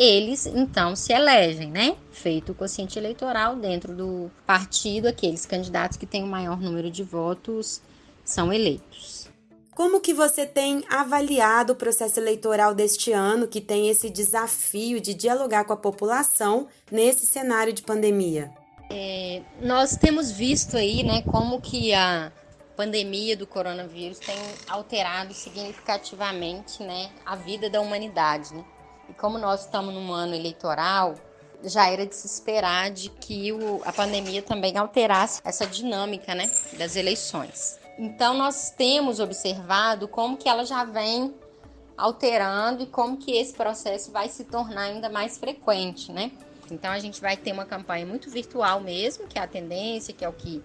eles 0.00 0.46
então 0.46 0.96
se 0.96 1.12
elegem, 1.12 1.70
né? 1.70 1.94
Feito 2.10 2.52
o 2.52 2.54
quociente 2.54 2.98
eleitoral 2.98 3.54
dentro 3.54 3.94
do 3.94 4.30
partido, 4.46 5.06
aqueles 5.06 5.44
candidatos 5.44 5.98
que 5.98 6.06
têm 6.06 6.24
o 6.24 6.26
maior 6.26 6.58
número 6.58 6.90
de 6.90 7.02
votos 7.02 7.82
são 8.24 8.50
eleitos. 8.50 9.28
Como 9.74 10.00
que 10.00 10.14
você 10.14 10.46
tem 10.46 10.82
avaliado 10.90 11.74
o 11.74 11.76
processo 11.76 12.18
eleitoral 12.18 12.74
deste 12.74 13.12
ano, 13.12 13.46
que 13.46 13.60
tem 13.60 13.90
esse 13.90 14.08
desafio 14.08 15.00
de 15.02 15.12
dialogar 15.12 15.64
com 15.64 15.74
a 15.74 15.76
população 15.76 16.66
nesse 16.90 17.26
cenário 17.26 17.72
de 17.72 17.82
pandemia? 17.82 18.50
É, 18.90 19.42
nós 19.60 19.96
temos 19.96 20.30
visto 20.30 20.78
aí, 20.78 21.02
né, 21.02 21.22
como 21.22 21.60
que 21.60 21.92
a 21.92 22.32
pandemia 22.74 23.36
do 23.36 23.46
coronavírus 23.46 24.18
tem 24.18 24.36
alterado 24.66 25.34
significativamente, 25.34 26.82
né, 26.82 27.10
a 27.24 27.36
vida 27.36 27.68
da 27.68 27.80
humanidade, 27.80 28.54
né? 28.54 28.64
E 29.10 29.14
como 29.14 29.38
nós 29.38 29.64
estamos 29.64 29.92
num 29.92 30.12
ano 30.12 30.34
eleitoral, 30.34 31.14
já 31.64 31.90
era 31.90 32.06
de 32.06 32.14
se 32.14 32.28
esperar 32.28 32.90
de 32.90 33.10
que 33.10 33.52
o, 33.52 33.82
a 33.84 33.92
pandemia 33.92 34.40
também 34.40 34.78
alterasse 34.78 35.40
essa 35.44 35.66
dinâmica 35.66 36.32
né, 36.32 36.48
das 36.78 36.94
eleições. 36.94 37.78
Então 37.98 38.34
nós 38.34 38.70
temos 38.70 39.18
observado 39.18 40.06
como 40.06 40.36
que 40.36 40.48
ela 40.48 40.64
já 40.64 40.84
vem 40.84 41.34
alterando 41.96 42.84
e 42.84 42.86
como 42.86 43.16
que 43.16 43.32
esse 43.32 43.52
processo 43.52 44.12
vai 44.12 44.28
se 44.28 44.44
tornar 44.44 44.82
ainda 44.82 45.10
mais 45.10 45.36
frequente, 45.36 46.10
né? 46.12 46.30
Então 46.70 46.90
a 46.90 46.98
gente 47.00 47.20
vai 47.20 47.36
ter 47.36 47.52
uma 47.52 47.66
campanha 47.66 48.06
muito 48.06 48.30
virtual 48.30 48.80
mesmo, 48.80 49.26
que 49.26 49.38
é 49.38 49.42
a 49.42 49.46
tendência, 49.46 50.14
que 50.14 50.24
é 50.24 50.28
o 50.28 50.32
que 50.32 50.62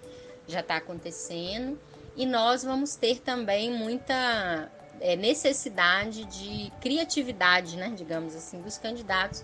já 0.48 0.60
está 0.60 0.78
acontecendo, 0.78 1.80
e 2.16 2.26
nós 2.28 2.64
vamos 2.64 2.96
ter 2.96 3.20
também 3.20 3.72
muita 3.72 4.72
é, 5.00 5.16
necessidade 5.16 6.26
de 6.26 6.72
criatividade, 6.82 7.78
né, 7.78 7.94
digamos 7.96 8.36
assim, 8.36 8.62
dos 8.62 8.78
candidatos 8.78 9.44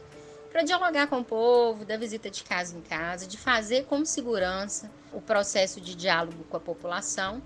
para 0.52 0.64
dialogar 0.64 1.08
com 1.08 1.20
o 1.20 1.24
povo, 1.24 1.86
da 1.86 1.96
visita 1.96 2.30
de 2.30 2.44
casa 2.44 2.78
em 2.78 2.82
casa, 2.82 3.26
de 3.26 3.38
fazer 3.38 3.86
com 3.86 4.04
segurança 4.04 4.92
o 5.14 5.22
processo 5.22 5.80
de 5.80 5.96
diálogo 5.96 6.44
com 6.50 6.58
a 6.58 6.60
população 6.60 7.42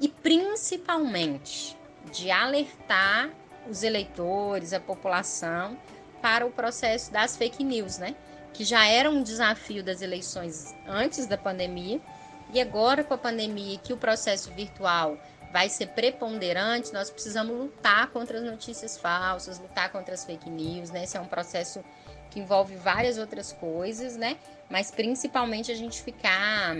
e 0.00 0.08
principalmente 0.08 1.76
de 2.12 2.30
alertar 2.30 3.30
os 3.68 3.82
eleitores, 3.82 4.72
a 4.72 4.78
população 4.78 5.76
para 6.22 6.46
o 6.46 6.50
processo 6.50 7.12
das 7.12 7.36
fake 7.36 7.64
news, 7.64 7.98
né? 7.98 8.14
Que 8.52 8.64
já 8.64 8.86
era 8.86 9.10
um 9.10 9.22
desafio 9.22 9.82
das 9.82 10.00
eleições 10.00 10.74
antes 10.86 11.26
da 11.26 11.36
pandemia 11.36 12.00
e 12.52 12.60
agora 12.60 13.02
com 13.02 13.14
a 13.14 13.18
pandemia 13.18 13.78
que 13.78 13.92
o 13.92 13.96
processo 13.96 14.52
virtual 14.52 15.18
vai 15.52 15.68
ser 15.68 15.88
preponderante, 15.88 16.92
nós 16.92 17.10
precisamos 17.10 17.56
lutar 17.56 18.08
contra 18.08 18.38
as 18.38 18.44
notícias 18.44 18.98
falsas, 18.98 19.58
lutar 19.58 19.90
contra 19.90 20.14
as 20.14 20.24
fake 20.24 20.50
news, 20.50 20.90
né? 20.90 21.04
Esse 21.04 21.16
é 21.16 21.20
um 21.20 21.26
processo 21.26 21.84
que 22.30 22.40
envolve 22.40 22.76
várias 22.76 23.18
outras 23.18 23.52
coisas, 23.52 24.16
né? 24.16 24.36
Mas 24.68 24.90
principalmente 24.90 25.70
a 25.70 25.74
gente 25.74 26.02
ficar 26.02 26.76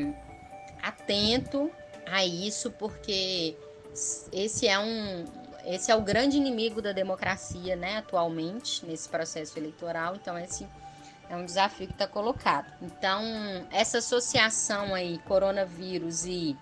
atento 0.83 1.71
a 2.11 2.25
isso, 2.25 2.71
porque 2.73 3.57
esse 4.33 4.69
é 4.69 4.79
um 4.79 5.25
esse 5.65 5.91
é 5.91 5.97
o 5.97 6.01
grande 6.01 6.37
inimigo 6.37 6.81
da 6.81 6.93
democracia, 6.93 7.75
né, 7.75 7.97
atualmente 7.97 8.87
nesse 8.87 9.09
processo 9.09 9.59
eleitoral. 9.59 10.15
Então 10.15 10.39
esse 10.39 10.65
é 11.29 11.35
um 11.35 11.45
desafio 11.45 11.89
que 11.89 11.93
está 11.93 12.07
colocado. 12.07 12.73
Então 12.81 13.21
essa 13.73 13.99
associação 13.99 14.95
aí 14.95 15.19
coronavírus 15.27 16.25
e 16.25 16.57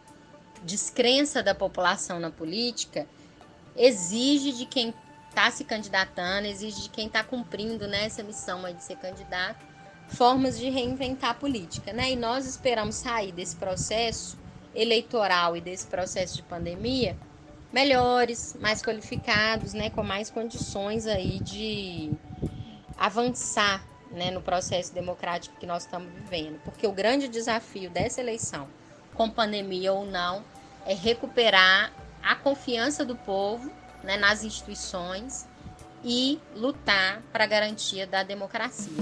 descrença 0.64 1.42
da 1.42 1.54
população 1.54 2.18
na 2.18 2.30
política 2.30 3.06
exige 3.76 4.52
de 4.52 4.66
quem 4.66 4.94
está 5.28 5.50
se 5.50 5.64
candidatando, 5.64 6.46
exige 6.46 6.82
de 6.82 6.90
quem 6.90 7.06
está 7.06 7.22
cumprindo 7.24 7.86
né, 7.88 8.04
essa 8.04 8.22
missão 8.22 8.62
de 8.72 8.82
ser 8.82 8.96
candidato, 8.96 9.64
formas 10.08 10.58
de 10.58 10.70
reinventar 10.70 11.30
a 11.30 11.34
política. 11.34 11.92
Né? 11.92 12.12
E 12.12 12.16
nós 12.16 12.46
esperamos 12.46 12.96
sair 12.96 13.32
desse 13.32 13.56
processo 13.56 14.38
eleitoral 14.74 15.56
e 15.56 15.60
desse 15.60 15.86
processo 15.86 16.36
de 16.36 16.42
pandemia 16.42 17.16
melhores, 17.74 18.56
mais 18.60 18.80
qualificados, 18.80 19.74
né, 19.74 19.90
com 19.90 20.04
mais 20.04 20.30
condições 20.30 21.08
aí 21.08 21.40
de 21.40 22.12
avançar 22.96 23.84
né, 24.12 24.30
no 24.30 24.40
processo 24.40 24.94
democrático 24.94 25.56
que 25.58 25.66
nós 25.66 25.82
estamos 25.82 26.08
vivendo. 26.12 26.60
Porque 26.62 26.86
o 26.86 26.92
grande 26.92 27.26
desafio 27.26 27.90
dessa 27.90 28.20
eleição, 28.20 28.68
com 29.14 29.28
pandemia 29.28 29.92
ou 29.92 30.06
não, 30.06 30.44
é 30.86 30.94
recuperar 30.94 31.92
a 32.22 32.34
confiança 32.34 33.04
do 33.04 33.16
povo 33.16 33.70
né, 34.02 34.16
nas 34.16 34.44
instituições 34.44 35.46
e 36.04 36.38
lutar 36.54 37.22
para 37.32 37.44
a 37.44 37.46
garantia 37.46 38.06
da 38.06 38.22
democracia. 38.22 38.92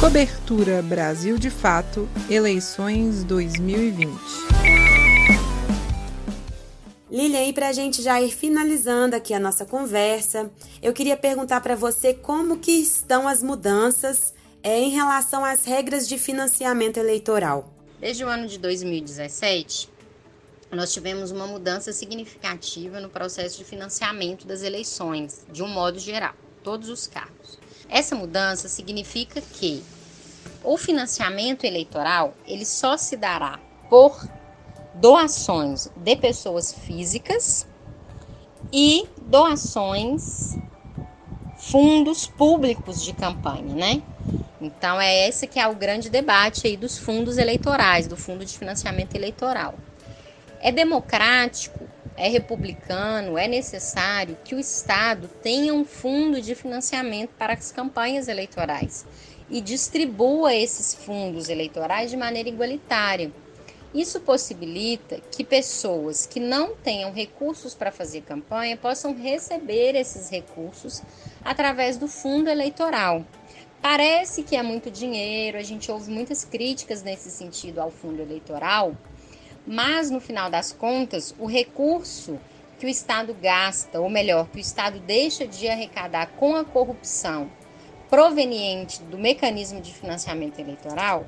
Cobertura 0.00 0.80
Brasil 0.80 1.38
de 1.38 1.50
Fato, 1.50 2.08
eleições 2.30 3.24
2020. 3.24 4.18
Lilian, 7.10 7.44
e 7.44 7.52
para 7.52 7.68
a 7.68 7.72
gente 7.72 8.00
já 8.00 8.22
ir 8.22 8.30
finalizando 8.30 9.16
aqui 9.16 9.34
a 9.34 9.40
nossa 9.40 9.66
conversa, 9.66 10.48
eu 10.80 10.92
queria 10.92 11.16
perguntar 11.16 11.60
para 11.60 11.74
você 11.74 12.14
como 12.14 12.58
que 12.58 12.70
estão 12.70 13.26
as 13.26 13.42
mudanças 13.42 14.32
é, 14.62 14.78
em 14.78 14.90
relação 14.90 15.44
às 15.44 15.64
regras 15.64 16.08
de 16.08 16.16
financiamento 16.16 16.98
eleitoral. 16.98 17.74
Desde 17.98 18.24
o 18.24 18.28
ano 18.28 18.46
de 18.46 18.58
2017, 18.58 19.90
nós 20.76 20.92
tivemos 20.92 21.30
uma 21.30 21.46
mudança 21.46 21.92
significativa 21.92 23.00
no 23.00 23.08
processo 23.08 23.58
de 23.58 23.64
financiamento 23.64 24.46
das 24.46 24.62
eleições, 24.62 25.44
de 25.50 25.62
um 25.62 25.68
modo 25.68 25.98
geral, 25.98 26.34
todos 26.62 26.88
os 26.88 27.06
cargos. 27.06 27.58
Essa 27.88 28.14
mudança 28.14 28.68
significa 28.68 29.40
que 29.40 29.82
o 30.62 30.76
financiamento 30.76 31.64
eleitoral 31.64 32.34
ele 32.46 32.64
só 32.64 32.96
se 32.96 33.16
dará 33.16 33.58
por 33.88 34.28
doações 34.94 35.90
de 35.96 36.16
pessoas 36.16 36.72
físicas 36.72 37.66
e 38.72 39.08
doações 39.22 40.56
fundos 41.56 42.26
públicos 42.26 43.02
de 43.02 43.12
campanha, 43.12 43.74
né? 43.74 44.02
Então 44.60 45.00
é 45.00 45.28
esse 45.28 45.46
que 45.46 45.58
é 45.58 45.66
o 45.66 45.74
grande 45.74 46.10
debate 46.10 46.66
aí 46.66 46.76
dos 46.76 46.98
fundos 46.98 47.38
eleitorais, 47.38 48.06
do 48.06 48.16
fundo 48.16 48.44
de 48.44 48.56
financiamento 48.56 49.14
eleitoral. 49.14 49.74
É 50.62 50.70
democrático, 50.70 51.88
é 52.18 52.28
republicano, 52.28 53.38
é 53.38 53.48
necessário 53.48 54.36
que 54.44 54.54
o 54.54 54.58
Estado 54.58 55.26
tenha 55.42 55.72
um 55.72 55.86
fundo 55.86 56.38
de 56.38 56.54
financiamento 56.54 57.30
para 57.38 57.54
as 57.54 57.72
campanhas 57.72 58.28
eleitorais 58.28 59.06
e 59.48 59.58
distribua 59.62 60.54
esses 60.54 60.94
fundos 60.94 61.48
eleitorais 61.48 62.10
de 62.10 62.16
maneira 62.18 62.50
igualitária. 62.50 63.32
Isso 63.94 64.20
possibilita 64.20 65.18
que 65.32 65.42
pessoas 65.42 66.26
que 66.26 66.38
não 66.38 66.76
tenham 66.76 67.10
recursos 67.10 67.74
para 67.74 67.90
fazer 67.90 68.20
campanha 68.20 68.76
possam 68.76 69.16
receber 69.16 69.96
esses 69.96 70.28
recursos 70.28 71.02
através 71.42 71.96
do 71.96 72.06
fundo 72.06 72.50
eleitoral. 72.50 73.24
Parece 73.80 74.42
que 74.42 74.54
é 74.54 74.62
muito 74.62 74.90
dinheiro, 74.90 75.56
a 75.56 75.62
gente 75.62 75.90
ouve 75.90 76.10
muitas 76.10 76.44
críticas 76.44 77.02
nesse 77.02 77.30
sentido 77.30 77.80
ao 77.80 77.90
fundo 77.90 78.20
eleitoral, 78.20 78.94
mas 79.66 80.10
no 80.10 80.20
final 80.20 80.50
das 80.50 80.72
contas, 80.72 81.34
o 81.38 81.46
recurso 81.46 82.38
que 82.78 82.86
o 82.86 82.88
Estado 82.88 83.34
gasta, 83.34 84.00
ou 84.00 84.08
melhor, 84.08 84.48
que 84.48 84.56
o 84.56 84.60
Estado 84.60 84.98
deixa 85.00 85.46
de 85.46 85.68
arrecadar 85.68 86.30
com 86.38 86.56
a 86.56 86.64
corrupção 86.64 87.50
proveniente 88.08 89.02
do 89.02 89.18
mecanismo 89.18 89.80
de 89.80 89.92
financiamento 89.92 90.58
eleitoral, 90.58 91.26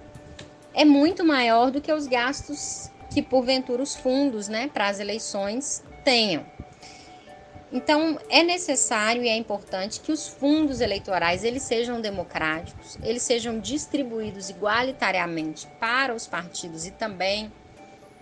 é 0.75 0.85
muito 0.85 1.25
maior 1.25 1.71
do 1.71 1.81
que 1.81 1.93
os 1.93 2.07
gastos 2.07 2.91
que 3.13 3.21
porventura 3.21 3.83
os 3.83 3.95
fundos, 3.95 4.49
né, 4.49 4.71
para 4.73 4.89
as 4.89 4.99
eleições 4.99 5.83
tenham. 6.03 6.45
Então, 7.71 8.19
é 8.29 8.43
necessário 8.43 9.23
e 9.23 9.29
é 9.29 9.37
importante 9.37 10.01
que 10.01 10.13
os 10.13 10.29
fundos 10.29 10.81
eleitorais 10.81 11.43
eles 11.43 11.63
sejam 11.63 12.01
democráticos, 12.01 12.99
eles 13.03 13.23
sejam 13.23 13.59
distribuídos 13.61 14.51
igualitariamente 14.51 15.67
para 15.81 16.15
os 16.15 16.27
partidos 16.27 16.87
e 16.87 16.91
também 16.91 17.51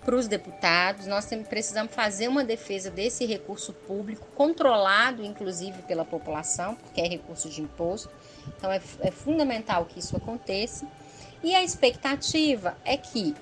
para 0.05 0.17
os 0.17 0.27
deputados. 0.27 1.07
Nós 1.07 1.29
precisamos 1.49 1.95
fazer 1.95 2.29
uma 2.29 2.45
defesa 2.45 2.91
desse 2.91 3.25
recurso 3.25 3.73
público, 3.73 4.27
controlado 4.35 5.25
inclusive 5.25 5.83
pela 5.83 6.05
população, 6.05 6.75
porque 6.75 7.01
é 7.01 7.09
recurso 7.09 7.49
de 7.49 7.63
imposto. 7.63 8.11
Então, 8.57 8.71
é, 8.71 8.81
é 9.01 9.11
fundamental 9.11 9.85
que 9.85 9.99
isso 9.99 10.17
aconteça. 10.17 10.87
E 11.43 11.55
a 11.55 11.63
expectativa 11.63 12.77
é 12.85 12.97
que 12.97 13.35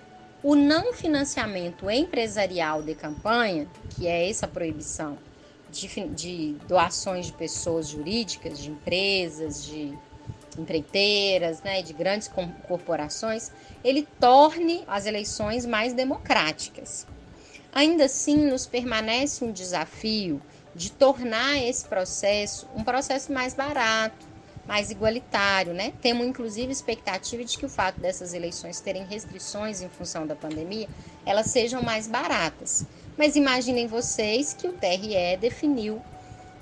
o 0.43 0.55
não 0.55 0.93
financiamento 0.93 1.91
empresarial 1.91 2.83
de 2.83 2.95
campanha, 2.95 3.67
que 3.91 4.07
é 4.07 4.29
essa 4.31 4.47
proibição 4.47 5.19
de, 5.71 5.87
de 6.09 6.57
doações 6.67 7.27
de 7.27 7.33
pessoas 7.33 7.89
jurídicas, 7.89 8.59
de 8.59 8.71
empresas, 8.71 9.65
de 9.65 9.99
empreiteiras, 10.59 11.63
né, 11.63 11.83
de 11.83 11.93
grandes 11.93 12.31
corporações, 12.67 13.51
ele 13.85 14.07
torne 14.19 14.85
as 14.87 15.07
eleições 15.07 15.65
mais 15.65 15.93
democráticas. 15.93 17.07
Ainda 17.73 18.05
assim, 18.05 18.37
nos 18.37 18.67
permanece 18.67 19.45
um 19.45 19.53
desafio 19.53 20.43
de 20.75 20.91
tornar 20.93 21.57
esse 21.59 21.85
processo 21.85 22.69
um 22.75 22.85
processo 22.85 23.33
mais 23.33 23.55
barato, 23.55 24.27
mais 24.67 24.91
igualitário, 24.91 25.73
né? 25.73 25.93
Temos 26.03 26.27
inclusive 26.27 26.71
expectativa 26.71 27.43
de 27.43 27.57
que 27.57 27.65
o 27.65 27.71
fato 27.71 27.99
dessas 27.99 28.35
eleições 28.35 28.81
terem 28.81 29.05
restrições 29.05 29.81
em 29.81 29.89
função 29.89 30.27
da 30.27 30.37
pandemia, 30.37 30.89
elas 31.25 31.47
sejam 31.47 31.83
mais 31.83 32.07
baratas. 32.07 32.85
Mas 33.17 33.35
imaginem 33.35 33.87
vocês 33.87 34.53
que 34.53 34.69
o 34.69 34.73
TRE 34.73 35.37
definiu 35.41 36.03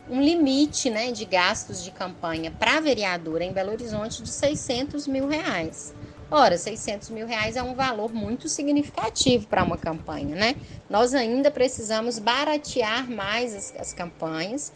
um 0.09 0.21
limite 0.21 0.89
né, 0.91 1.11
de 1.11 1.25
gastos 1.25 1.83
de 1.83 1.91
campanha 1.91 2.51
para 2.51 2.81
vereadora 2.81 3.45
em 3.45 3.53
Belo 3.53 3.73
Horizonte 3.73 4.23
de 4.23 4.29
600 4.29 5.07
mil 5.07 5.27
reais. 5.27 5.95
Ora, 6.31 6.59
600 6.59 7.11
mil 7.11 7.27
reais 7.27 7.57
é 7.57 7.63
um 7.63 7.75
valor 7.75 8.13
muito 8.13 8.49
significativo 8.49 9.47
para 9.47 9.63
uma 9.63 9.79
campanha, 9.79 10.35
né? 10.35 10.57
Nós 10.91 11.15
ainda 11.15 11.53
precisamos 11.53 12.19
baratear 12.19 13.09
mais 13.09 13.55
as, 13.55 13.75
as 13.79 13.93
campanhas 13.93 14.73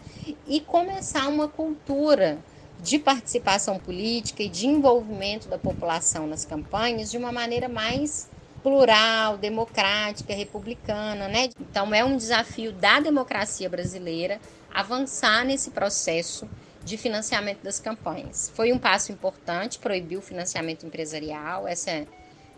e 0.46 0.60
começar 0.60 1.26
uma 1.28 1.48
cultura 1.48 2.38
de 2.80 3.00
participação 3.00 3.78
política 3.80 4.44
e 4.44 4.48
de 4.48 4.68
envolvimento 4.68 5.48
da 5.48 5.58
população 5.58 6.26
nas 6.26 6.44
campanhas 6.44 7.10
de 7.10 7.18
uma 7.18 7.32
maneira 7.32 7.68
mais 7.68 8.30
plural, 8.62 9.36
democrática, 9.36 10.32
republicana, 10.32 11.26
né? 11.26 11.50
Então 11.60 11.92
é 11.92 12.04
um 12.04 12.16
desafio 12.16 12.72
da 12.72 13.00
democracia 13.00 13.68
brasileira 13.68 14.40
avançar 14.72 15.44
nesse 15.44 15.70
processo 15.70 16.48
de 16.84 16.96
financiamento 16.96 17.62
das 17.62 17.78
campanhas. 17.78 18.50
Foi 18.54 18.72
um 18.72 18.78
passo 18.78 19.12
importante, 19.12 19.78
proibir 19.78 20.18
o 20.18 20.22
financiamento 20.22 20.86
empresarial, 20.86 21.68
essa 21.68 21.90
é, 21.90 22.06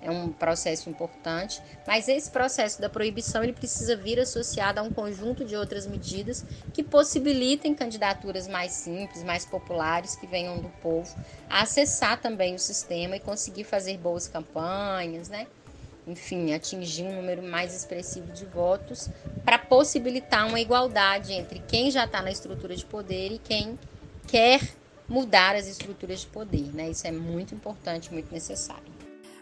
é 0.00 0.10
um 0.10 0.32
processo 0.32 0.88
importante, 0.88 1.60
mas 1.86 2.08
esse 2.08 2.30
processo 2.30 2.80
da 2.80 2.88
proibição 2.88 3.42
ele 3.42 3.52
precisa 3.52 3.96
vir 3.96 4.20
associado 4.20 4.80
a 4.80 4.82
um 4.82 4.90
conjunto 4.90 5.44
de 5.44 5.56
outras 5.56 5.86
medidas 5.86 6.44
que 6.72 6.82
possibilitem 6.82 7.74
candidaturas 7.74 8.46
mais 8.46 8.72
simples, 8.72 9.24
mais 9.24 9.44
populares, 9.44 10.14
que 10.14 10.26
venham 10.26 10.58
do 10.58 10.68
povo, 10.80 11.14
acessar 11.50 12.20
também 12.20 12.54
o 12.54 12.58
sistema 12.58 13.16
e 13.16 13.20
conseguir 13.20 13.64
fazer 13.64 13.98
boas 13.98 14.28
campanhas, 14.28 15.28
né? 15.28 15.46
enfim, 16.06 16.52
atingir 16.52 17.04
um 17.04 17.16
número 17.16 17.42
mais 17.42 17.74
expressivo 17.74 18.32
de 18.32 18.44
votos 18.44 19.08
para 19.44 19.58
possibilitar 19.72 20.46
uma 20.46 20.60
igualdade 20.60 21.32
entre 21.32 21.58
quem 21.66 21.90
já 21.90 22.04
está 22.04 22.20
na 22.20 22.30
estrutura 22.30 22.76
de 22.76 22.84
poder 22.84 23.32
e 23.32 23.38
quem 23.38 23.78
quer 24.26 24.60
mudar 25.08 25.56
as 25.56 25.66
estruturas 25.66 26.20
de 26.20 26.26
poder. 26.26 26.74
Né? 26.74 26.90
Isso 26.90 27.06
é 27.06 27.10
muito 27.10 27.54
importante, 27.54 28.12
muito 28.12 28.30
necessário. 28.30 28.92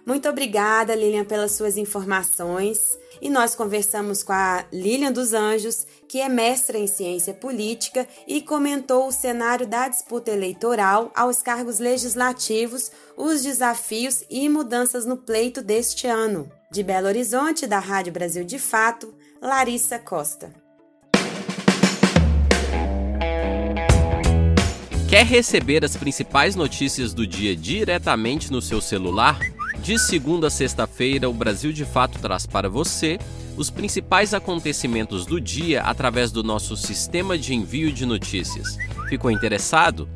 Muito 0.06 0.28
obrigada, 0.28 0.94
Lilian, 0.94 1.24
pelas 1.24 1.50
suas 1.50 1.76
informações. 1.76 2.96
E 3.20 3.28
nós 3.28 3.56
conversamos 3.56 4.22
com 4.22 4.32
a 4.32 4.64
Lilian 4.72 5.10
dos 5.10 5.32
Anjos, 5.32 5.84
que 6.08 6.20
é 6.20 6.28
mestra 6.28 6.78
em 6.78 6.86
ciência 6.86 7.34
política 7.34 8.06
e 8.24 8.40
comentou 8.40 9.08
o 9.08 9.12
cenário 9.12 9.66
da 9.66 9.88
disputa 9.88 10.30
eleitoral 10.30 11.10
aos 11.12 11.42
cargos 11.42 11.80
legislativos, 11.80 12.92
os 13.16 13.42
desafios 13.42 14.22
e 14.30 14.48
mudanças 14.48 15.04
no 15.04 15.16
pleito 15.16 15.60
deste 15.60 16.06
ano. 16.06 16.48
De 16.70 16.84
Belo 16.84 17.08
Horizonte, 17.08 17.66
da 17.66 17.80
Rádio 17.80 18.12
Brasil 18.12 18.44
de 18.44 18.60
Fato, 18.60 19.12
Larissa 19.42 19.98
Costa. 19.98 20.52
Quer 25.08 25.24
receber 25.24 25.82
as 25.82 25.96
principais 25.96 26.54
notícias 26.54 27.14
do 27.14 27.26
dia 27.26 27.56
diretamente 27.56 28.52
no 28.52 28.60
seu 28.60 28.82
celular? 28.82 29.40
De 29.78 29.98
segunda 29.98 30.48
a 30.48 30.50
sexta-feira, 30.50 31.26
o 31.26 31.32
Brasil 31.32 31.72
de 31.72 31.86
Fato 31.86 32.18
traz 32.18 32.44
para 32.44 32.68
você 32.68 33.18
os 33.56 33.70
principais 33.70 34.34
acontecimentos 34.34 35.24
do 35.24 35.40
dia 35.40 35.80
através 35.84 36.30
do 36.30 36.42
nosso 36.42 36.76
sistema 36.76 37.38
de 37.38 37.54
envio 37.54 37.90
de 37.90 38.04
notícias. 38.04 38.76
Ficou 39.08 39.30
interessado? 39.30 40.06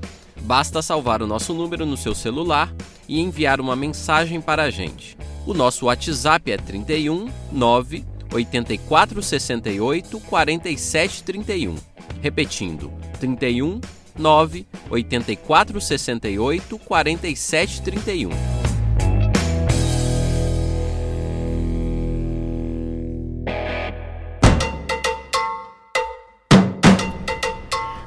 Basta 0.43 0.83
salvar 0.83 1.23
o 1.23 1.27
nosso 1.27 1.55
número 1.55 1.87
no 1.87 1.97
seu 1.97 2.15
celular 2.15 2.71
e 3.09 3.19
enviar 3.21 3.59
uma 3.59 3.75
mensagem 3.75 4.39
para 4.39 4.65
a 4.65 4.71
gente. 4.71 5.17
O 5.47 5.55
nosso 5.55 5.87
WhatsApp 5.87 6.53
é 6.53 6.59
31 6.59 7.31
9 7.51 8.14
84 8.35 9.23
68 9.23 10.21
47 10.21 11.23
31. 11.23 11.77
Repetindo, 12.21 12.93
31 13.21 13.81
9 14.19 14.67
84 14.91 15.81
68 15.81 16.79
47 16.79 17.83
31. 17.83 18.31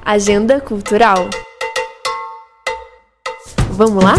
Agenda 0.04 0.62
Cultural. 0.62 1.30
Vamos 3.72 4.04
lá? 4.04 4.16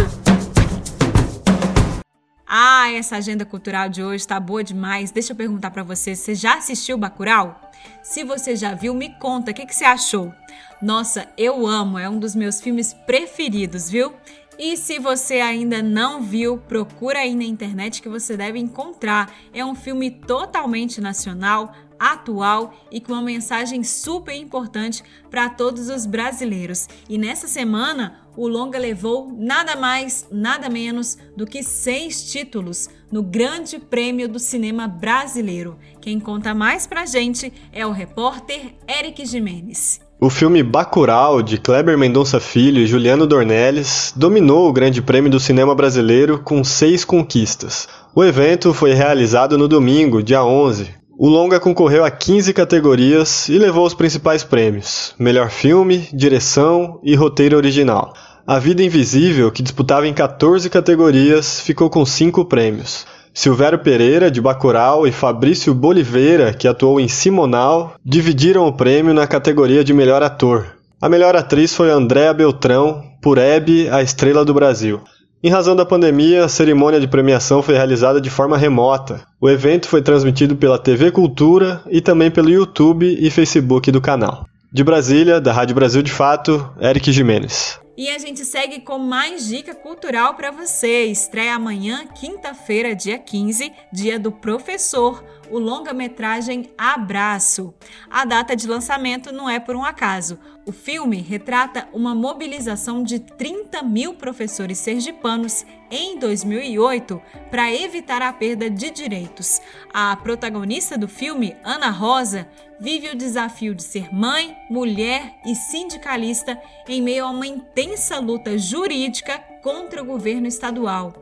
Ah, 2.89 2.93
essa 2.93 3.17
agenda 3.17 3.45
cultural 3.45 3.87
de 3.91 4.03
hoje 4.03 4.23
está 4.23 4.41
boa 4.41 4.65
demais. 4.65 5.11
Deixa 5.11 5.35
eu 5.35 5.37
perguntar 5.37 5.71
para 5.71 5.83
você, 5.83 6.17
você 6.17 6.35
já 6.35 6.55
assistiu 6.55 6.97
Bacurau? 6.97 7.71
Se 8.03 8.25
você 8.25 8.57
já 8.57 8.73
viu, 8.73 8.95
me 8.95 9.11
conta, 9.19 9.51
o 9.51 9.55
que, 9.55 9.67
que 9.67 9.75
você 9.75 9.85
achou? 9.85 10.33
Nossa, 10.81 11.29
eu 11.37 11.67
amo, 11.67 11.99
é 11.99 12.09
um 12.09 12.19
dos 12.19 12.35
meus 12.35 12.63
filmes 12.63 12.95
preferidos, 12.95 13.91
viu? 13.91 14.15
E 14.59 14.75
se 14.75 14.99
você 14.99 15.35
ainda 15.35 15.83
não 15.83 16.23
viu, 16.23 16.57
procura 16.57 17.19
aí 17.19 17.35
na 17.35 17.45
internet 17.45 18.01
que 18.01 18.09
você 18.09 18.39
deve 18.39 18.59
encontrar. 18.59 19.31
É 19.53 19.63
um 19.63 19.75
filme 19.75 20.11
totalmente 20.11 20.99
nacional, 20.99 21.75
atual 21.99 22.75
e 22.91 23.03
com 23.03 23.13
uma 23.13 23.21
mensagem 23.21 23.83
super 23.83 24.35
importante 24.35 25.03
para 25.31 25.51
todos 25.51 25.91
os 25.91 26.07
brasileiros. 26.07 26.89
E 27.07 27.19
nessa 27.19 27.49
semana, 27.49 28.21
o 28.39 28.47
longa 28.47 28.79
levou 28.79 29.37
nada 29.37 29.75
mais, 29.75 30.25
nada 30.31 30.71
menos 30.71 31.19
do 31.37 31.45
que 31.45 31.61
seis 31.61 32.31
títulos 32.31 32.89
no 33.11 33.21
Grande 33.21 33.81
Prêmio 33.81 34.29
do 34.29 34.39
Cinema 34.39 34.87
Brasileiro. 34.87 35.77
Quem 36.01 36.21
conta 36.21 36.55
mais 36.55 36.87
pra 36.87 37.05
gente 37.05 37.53
é 37.73 37.85
o 37.85 37.91
repórter 37.91 38.77
Eric 38.89 39.27
Jimenez. 39.27 40.01
O 40.21 40.31
filme 40.31 40.63
Bacurau, 40.63 41.43
de 41.43 41.59
Kleber 41.59 41.99
Mendonça 41.99 42.39
Filho 42.39 42.81
e 42.81 42.87
Juliano 42.87 43.27
Dornelles, 43.27 44.13
dominou 44.15 44.69
o 44.69 44.73
Grande 44.73 45.03
Prêmio 45.03 45.31
do 45.31 45.41
Cinema 45.41 45.75
Brasileiro 45.75 46.39
com 46.39 46.63
seis 46.63 47.05
conquistas. 47.05 47.89
O 48.15 48.23
evento 48.23 48.73
foi 48.73 48.93
realizado 48.93 49.59
no 49.59 49.67
domingo, 49.67 50.23
dia 50.23 50.45
11, 50.45 50.99
o 51.21 51.29
longa 51.29 51.59
concorreu 51.59 52.05
a 52.05 52.13
15 52.13 52.53
categorias 52.53 53.49
e 53.49 53.59
levou 53.59 53.85
os 53.85 53.93
principais 53.93 54.45
prêmios: 54.45 55.17
melhor 55.19 55.51
filme, 55.51 56.09
direção 56.13 57.01
e 57.03 57.17
roteiro 57.17 57.57
original. 57.57 58.15
A 58.51 58.59
Vida 58.59 58.83
Invisível, 58.83 59.53
que 59.53 59.63
disputava 59.63 60.09
em 60.09 60.15
14 60.15 60.71
categorias, 60.71 61.61
ficou 61.61 61.91
com 61.91 62.03
5 62.07 62.47
prêmios. 62.47 63.07
Silvério 63.35 63.79
Pereira, 63.79 64.31
de 64.31 64.41
Bacurau, 64.41 65.07
e 65.07 65.13
Fabrício 65.13 65.75
Boliveira, 65.75 66.55
que 66.55 66.67
atuou 66.67 66.99
em 66.99 67.09
Simonal, 67.09 67.97
dividiram 68.03 68.67
o 68.67 68.73
prêmio 68.73 69.13
na 69.13 69.27
categoria 69.27 69.85
de 69.85 69.93
melhor 69.93 70.23
ator. 70.23 70.65
A 70.99 71.11
melhor 71.11 71.37
atriz 71.37 71.75
foi 71.75 71.91
Andréa 71.91 72.33
Beltrão, 72.33 73.05
por 73.21 73.37
Hebe, 73.37 73.87
a 73.91 74.01
estrela 74.01 74.47
do 74.47 74.55
Brasil. 74.55 75.03
Em 75.45 75.51
razão 75.51 75.77
da 75.77 75.85
pandemia, 75.85 76.47
a 76.47 76.49
cerimônia 76.49 76.99
de 76.99 77.07
premiação 77.07 77.63
foi 77.63 77.75
realizada 77.75 78.19
de 78.19 78.31
forma 78.31 78.57
remota. 78.57 79.21
O 79.39 79.51
evento 79.51 79.87
foi 79.89 80.01
transmitido 80.01 80.57
pela 80.57 80.79
TV 80.79 81.11
Cultura 81.11 81.83
e 81.91 82.01
também 82.01 82.31
pelo 82.31 82.49
YouTube 82.49 83.15
e 83.21 83.29
Facebook 83.29 83.91
do 83.93 84.01
canal. 84.01 84.47
De 84.73 84.83
Brasília, 84.83 85.39
da 85.39 85.53
Rádio 85.53 85.75
Brasil 85.75 86.01
de 86.01 86.11
Fato, 86.11 86.67
Eric 86.81 87.13
Jimenez. 87.13 87.79
E 87.99 88.09
a 88.11 88.17
gente 88.17 88.45
segue 88.45 88.79
com 88.79 88.97
mais 88.97 89.49
dica 89.49 89.75
cultural 89.75 90.35
para 90.35 90.53
você. 90.53 91.07
Estreia 91.07 91.57
amanhã, 91.57 92.07
quinta-feira, 92.07 92.95
dia 92.95 93.19
15, 93.19 93.73
dia 93.93 94.21
do 94.21 94.31
professor, 94.31 95.25
o 95.51 95.59
longa-metragem 95.59 96.71
Abraço. 96.79 97.75
A 98.09 98.25
data 98.25 98.55
de 98.55 98.69
lançamento 98.69 99.33
não 99.33 99.51
é 99.51 99.59
por 99.59 99.75
um 99.75 99.85
acaso. 99.85 100.39
O 100.65 100.71
filme 100.71 101.17
retrata 101.21 101.89
uma 101.93 102.15
mobilização 102.15 103.03
de 103.03 103.19
30 103.19 103.83
mil 103.83 104.15
professores 104.15 104.79
sergipanos 104.79 105.67
em 105.91 106.21
2008 106.21 107.21
para 107.51 107.75
evitar 107.75 108.23
a 108.23 108.33
perda 108.33 108.71
de 108.71 108.93
direitos. 108.93 109.61
A 109.93 110.15
protagonista 110.15 110.97
do 110.97 111.09
filme, 111.09 111.57
Ana 111.65 111.91
Rosa, 111.91 112.47
vive 112.81 113.09
o 113.09 113.17
desafio 113.17 113.75
de 113.75 113.83
ser 113.83 114.13
mãe, 114.15 114.57
mulher 114.71 115.35
e 115.45 115.55
sindicalista 115.55 116.61
em 116.89 117.03
meio 117.03 117.25
a 117.25 117.31
uma 117.31 117.47
intensa 117.47 118.19
luta 118.19 118.57
jurídica 118.59 119.39
contra 119.63 120.03
o 120.03 120.07
governo 120.07 120.47
estadual. 120.47 121.13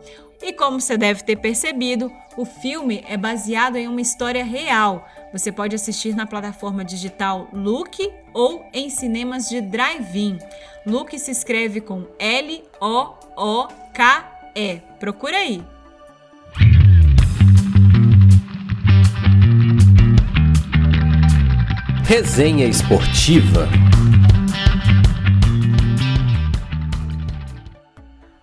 E 0.42 0.52
como 0.52 0.80
você 0.80 0.96
deve 0.98 1.22
ter 1.24 1.36
percebido, 1.36 2.12
o 2.36 2.44
filme 2.44 3.02
é 3.08 3.16
baseado 3.16 3.76
em 3.76 3.88
uma 3.88 4.02
história 4.02 4.44
real. 4.44 5.08
Você 5.32 5.50
pode 5.50 5.74
assistir 5.74 6.14
na 6.14 6.26
plataforma 6.26 6.84
digital 6.84 7.48
Look 7.52 8.12
ou 8.34 8.64
em 8.72 8.90
cinemas 8.90 9.48
de 9.48 9.60
drive-in. 9.62 10.38
Look 10.84 11.18
se 11.18 11.30
escreve 11.30 11.80
com 11.80 12.06
L-O-O-K-E. 12.18 12.82
Procura 14.98 15.38
aí. 15.38 15.75
Resenha 22.06 22.68
Esportiva. 22.68 23.68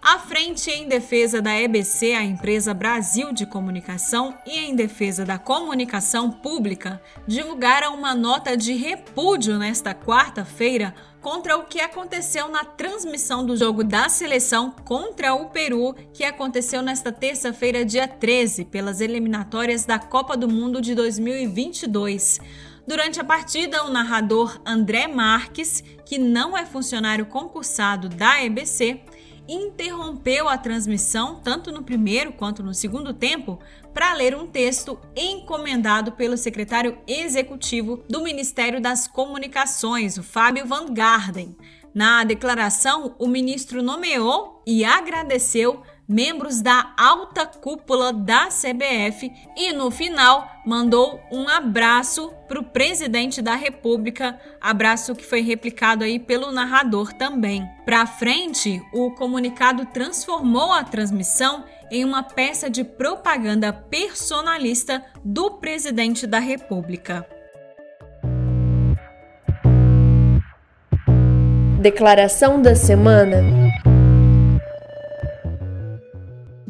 À 0.02 0.20
frente 0.20 0.70
em 0.70 0.90
defesa 0.90 1.42
da 1.42 1.58
EBC, 1.58 2.12
a 2.12 2.26
empresa 2.26 2.74
Brasil 2.74 3.32
de 3.32 3.46
Comunicação, 3.46 4.38
e 4.46 4.60
em 4.60 4.76
defesa 4.76 5.24
da 5.24 5.38
comunicação 5.38 6.30
pública, 6.30 7.02
divulgaram 7.26 7.96
uma 7.96 8.14
nota 8.14 8.58
de 8.58 8.74
repúdio 8.74 9.58
nesta 9.58 9.96
quarta-feira 9.96 10.94
contra 11.22 11.58
o 11.58 11.64
que 11.64 11.80
aconteceu 11.80 12.50
na 12.50 12.66
transmissão 12.66 13.46
do 13.46 13.56
jogo 13.56 13.82
da 13.82 14.10
seleção 14.10 14.76
contra 14.84 15.34
o 15.36 15.46
Peru, 15.52 15.96
que 16.14 16.26
aconteceu 16.26 16.82
nesta 16.82 17.14
terça-feira, 17.14 17.86
dia 17.86 18.10
13, 18.10 18.66
pelas 18.66 19.00
eliminatórias 19.00 19.86
da 19.86 19.98
Copa 19.98 20.36
do 20.36 20.50
Mundo 20.50 20.82
de 20.82 20.94
2022. 20.94 22.42
Durante 22.86 23.20
a 23.20 23.24
partida, 23.24 23.86
o 23.86 23.90
narrador 23.90 24.62
André 24.66 25.08
Marques, 25.08 25.82
que 26.06 26.18
não 26.18 26.58
é 26.58 26.66
funcionário 26.66 27.26
concursado 27.26 28.10
da 28.10 28.44
EBC, 28.44 29.02
interrompeu 29.48 30.48
a 30.50 30.58
transmissão, 30.58 31.40
tanto 31.42 31.72
no 31.72 31.84
primeiro 31.84 32.34
quanto 32.34 32.62
no 32.62 32.74
segundo 32.74 33.14
tempo, 33.14 33.60
para 33.94 34.14
ler 34.14 34.36
um 34.36 34.48
texto 34.48 35.00
encomendado 35.16 36.12
pelo 36.14 36.38
secretário 36.38 36.98
executivo 37.08 38.04
do 38.10 38.22
Ministério 38.22 38.82
das 38.82 39.08
Comunicações, 39.08 40.18
o 40.18 40.24
Fábio 40.24 40.66
Van 40.66 40.94
Garden. 40.94 41.56
Na 41.94 42.24
declaração, 42.24 43.16
o 43.20 43.28
ministro 43.28 43.84
nomeou 43.84 44.62
e 44.66 44.84
agradeceu 44.84 45.84
membros 46.08 46.62
da 46.62 46.94
alta 46.98 47.46
cúpula 47.46 48.12
da 48.12 48.48
CBF 48.48 49.32
e, 49.58 49.72
no 49.74 49.90
final, 49.90 50.48
mandou 50.66 51.22
um 51.32 51.48
abraço 51.48 52.32
para 52.48 52.60
o 52.60 52.64
presidente 52.64 53.42
da 53.42 53.56
República, 53.56 54.40
abraço 54.62 55.16
que 55.16 55.26
foi 55.26 55.42
replicado 55.42 56.04
aí 56.04 56.20
pelo 56.20 56.52
narrador 56.52 57.14
também. 57.14 57.68
Para 57.86 58.06
frente, 58.06 58.82
o 58.94 59.12
comunicado 59.12 59.86
transformou 59.88 60.72
a 60.72 60.84
transmissão 60.84 61.64
em 61.92 62.04
uma 62.04 62.24
peça 62.24 62.70
de 62.70 62.84
propaganda 62.84 63.72
personalista 63.72 65.04
do 65.24 65.52
presidente 65.52 66.26
da 66.26 66.40
República. 66.40 67.28
Declaração 71.80 72.62
da 72.62 72.76
semana. 72.76 73.44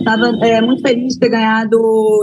Estava 0.04 0.38
é, 0.46 0.62
muito 0.62 0.82
feliz 0.82 1.14
de 1.14 1.20
ter 1.20 1.30
ganhado, 1.30 1.78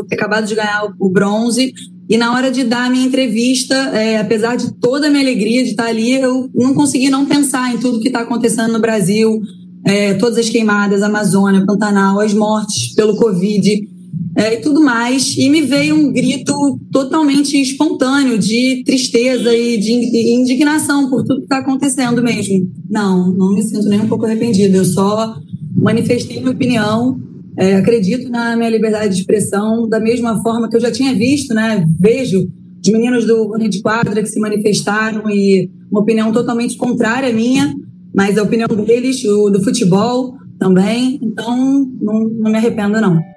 ter 0.06 0.14
acabado 0.14 0.46
de 0.46 0.54
ganhar 0.54 0.84
o, 0.84 1.06
o 1.06 1.10
bronze. 1.10 1.72
E 2.08 2.18
na 2.18 2.34
hora 2.34 2.50
de 2.50 2.62
dar 2.62 2.86
a 2.86 2.90
minha 2.90 3.06
entrevista, 3.06 3.74
é, 3.74 4.18
apesar 4.18 4.56
de 4.56 4.74
toda 4.74 5.06
a 5.06 5.10
minha 5.10 5.22
alegria 5.22 5.64
de 5.64 5.70
estar 5.70 5.86
ali, 5.86 6.12
eu 6.12 6.50
não 6.54 6.74
consegui 6.74 7.08
não 7.08 7.24
pensar 7.24 7.74
em 7.74 7.78
tudo 7.78 8.00
que 8.00 8.08
está 8.08 8.20
acontecendo 8.20 8.72
no 8.72 8.80
Brasil, 8.80 9.40
é, 9.86 10.14
todas 10.14 10.36
as 10.36 10.50
queimadas, 10.50 11.02
Amazônia, 11.02 11.64
Pantanal, 11.64 12.20
as 12.20 12.34
mortes 12.34 12.94
pelo 12.94 13.16
Covid 13.16 13.88
é, 14.36 14.54
e 14.54 14.60
tudo 14.60 14.82
mais. 14.82 15.36
E 15.38 15.48
me 15.48 15.62
veio 15.62 15.94
um 15.94 16.12
grito 16.12 16.52
totalmente 16.92 17.58
espontâneo 17.58 18.38
de 18.38 18.82
tristeza 18.84 19.56
e 19.56 19.78
de 19.78 19.92
indignação 20.34 21.08
por 21.08 21.22
tudo 21.22 21.38
que 21.38 21.44
está 21.44 21.58
acontecendo 21.58 22.22
mesmo. 22.22 22.68
Não, 22.90 23.32
não 23.32 23.54
me 23.54 23.62
sinto 23.62 23.88
nem 23.88 24.00
um 24.00 24.08
pouco 24.08 24.26
arrependida. 24.26 24.76
Eu 24.76 24.84
só 24.84 25.36
manifestei 25.76 26.40
minha 26.40 26.50
opinião 26.50 27.29
é, 27.56 27.76
acredito 27.76 28.28
na 28.30 28.56
minha 28.56 28.70
liberdade 28.70 29.14
de 29.14 29.20
expressão 29.20 29.88
da 29.88 30.00
mesma 30.00 30.42
forma 30.42 30.68
que 30.68 30.76
eu 30.76 30.80
já 30.80 30.90
tinha 30.90 31.14
visto, 31.14 31.54
né? 31.54 31.84
Vejo 31.98 32.48
os 32.82 32.90
meninos 32.90 33.26
do 33.26 33.56
de 33.68 33.82
quadra 33.82 34.22
que 34.22 34.28
se 34.28 34.40
manifestaram 34.40 35.28
e 35.28 35.70
uma 35.90 36.00
opinião 36.00 36.32
totalmente 36.32 36.76
contrária 36.76 37.28
à 37.28 37.32
minha, 37.32 37.74
mas 38.14 38.38
a 38.38 38.42
opinião 38.42 38.68
deles, 38.68 39.22
o 39.24 39.50
do 39.50 39.62
futebol 39.62 40.34
também. 40.58 41.18
Então, 41.22 41.86
não, 42.00 42.28
não 42.28 42.50
me 42.50 42.56
arrependo, 42.56 43.00
não 43.00 43.29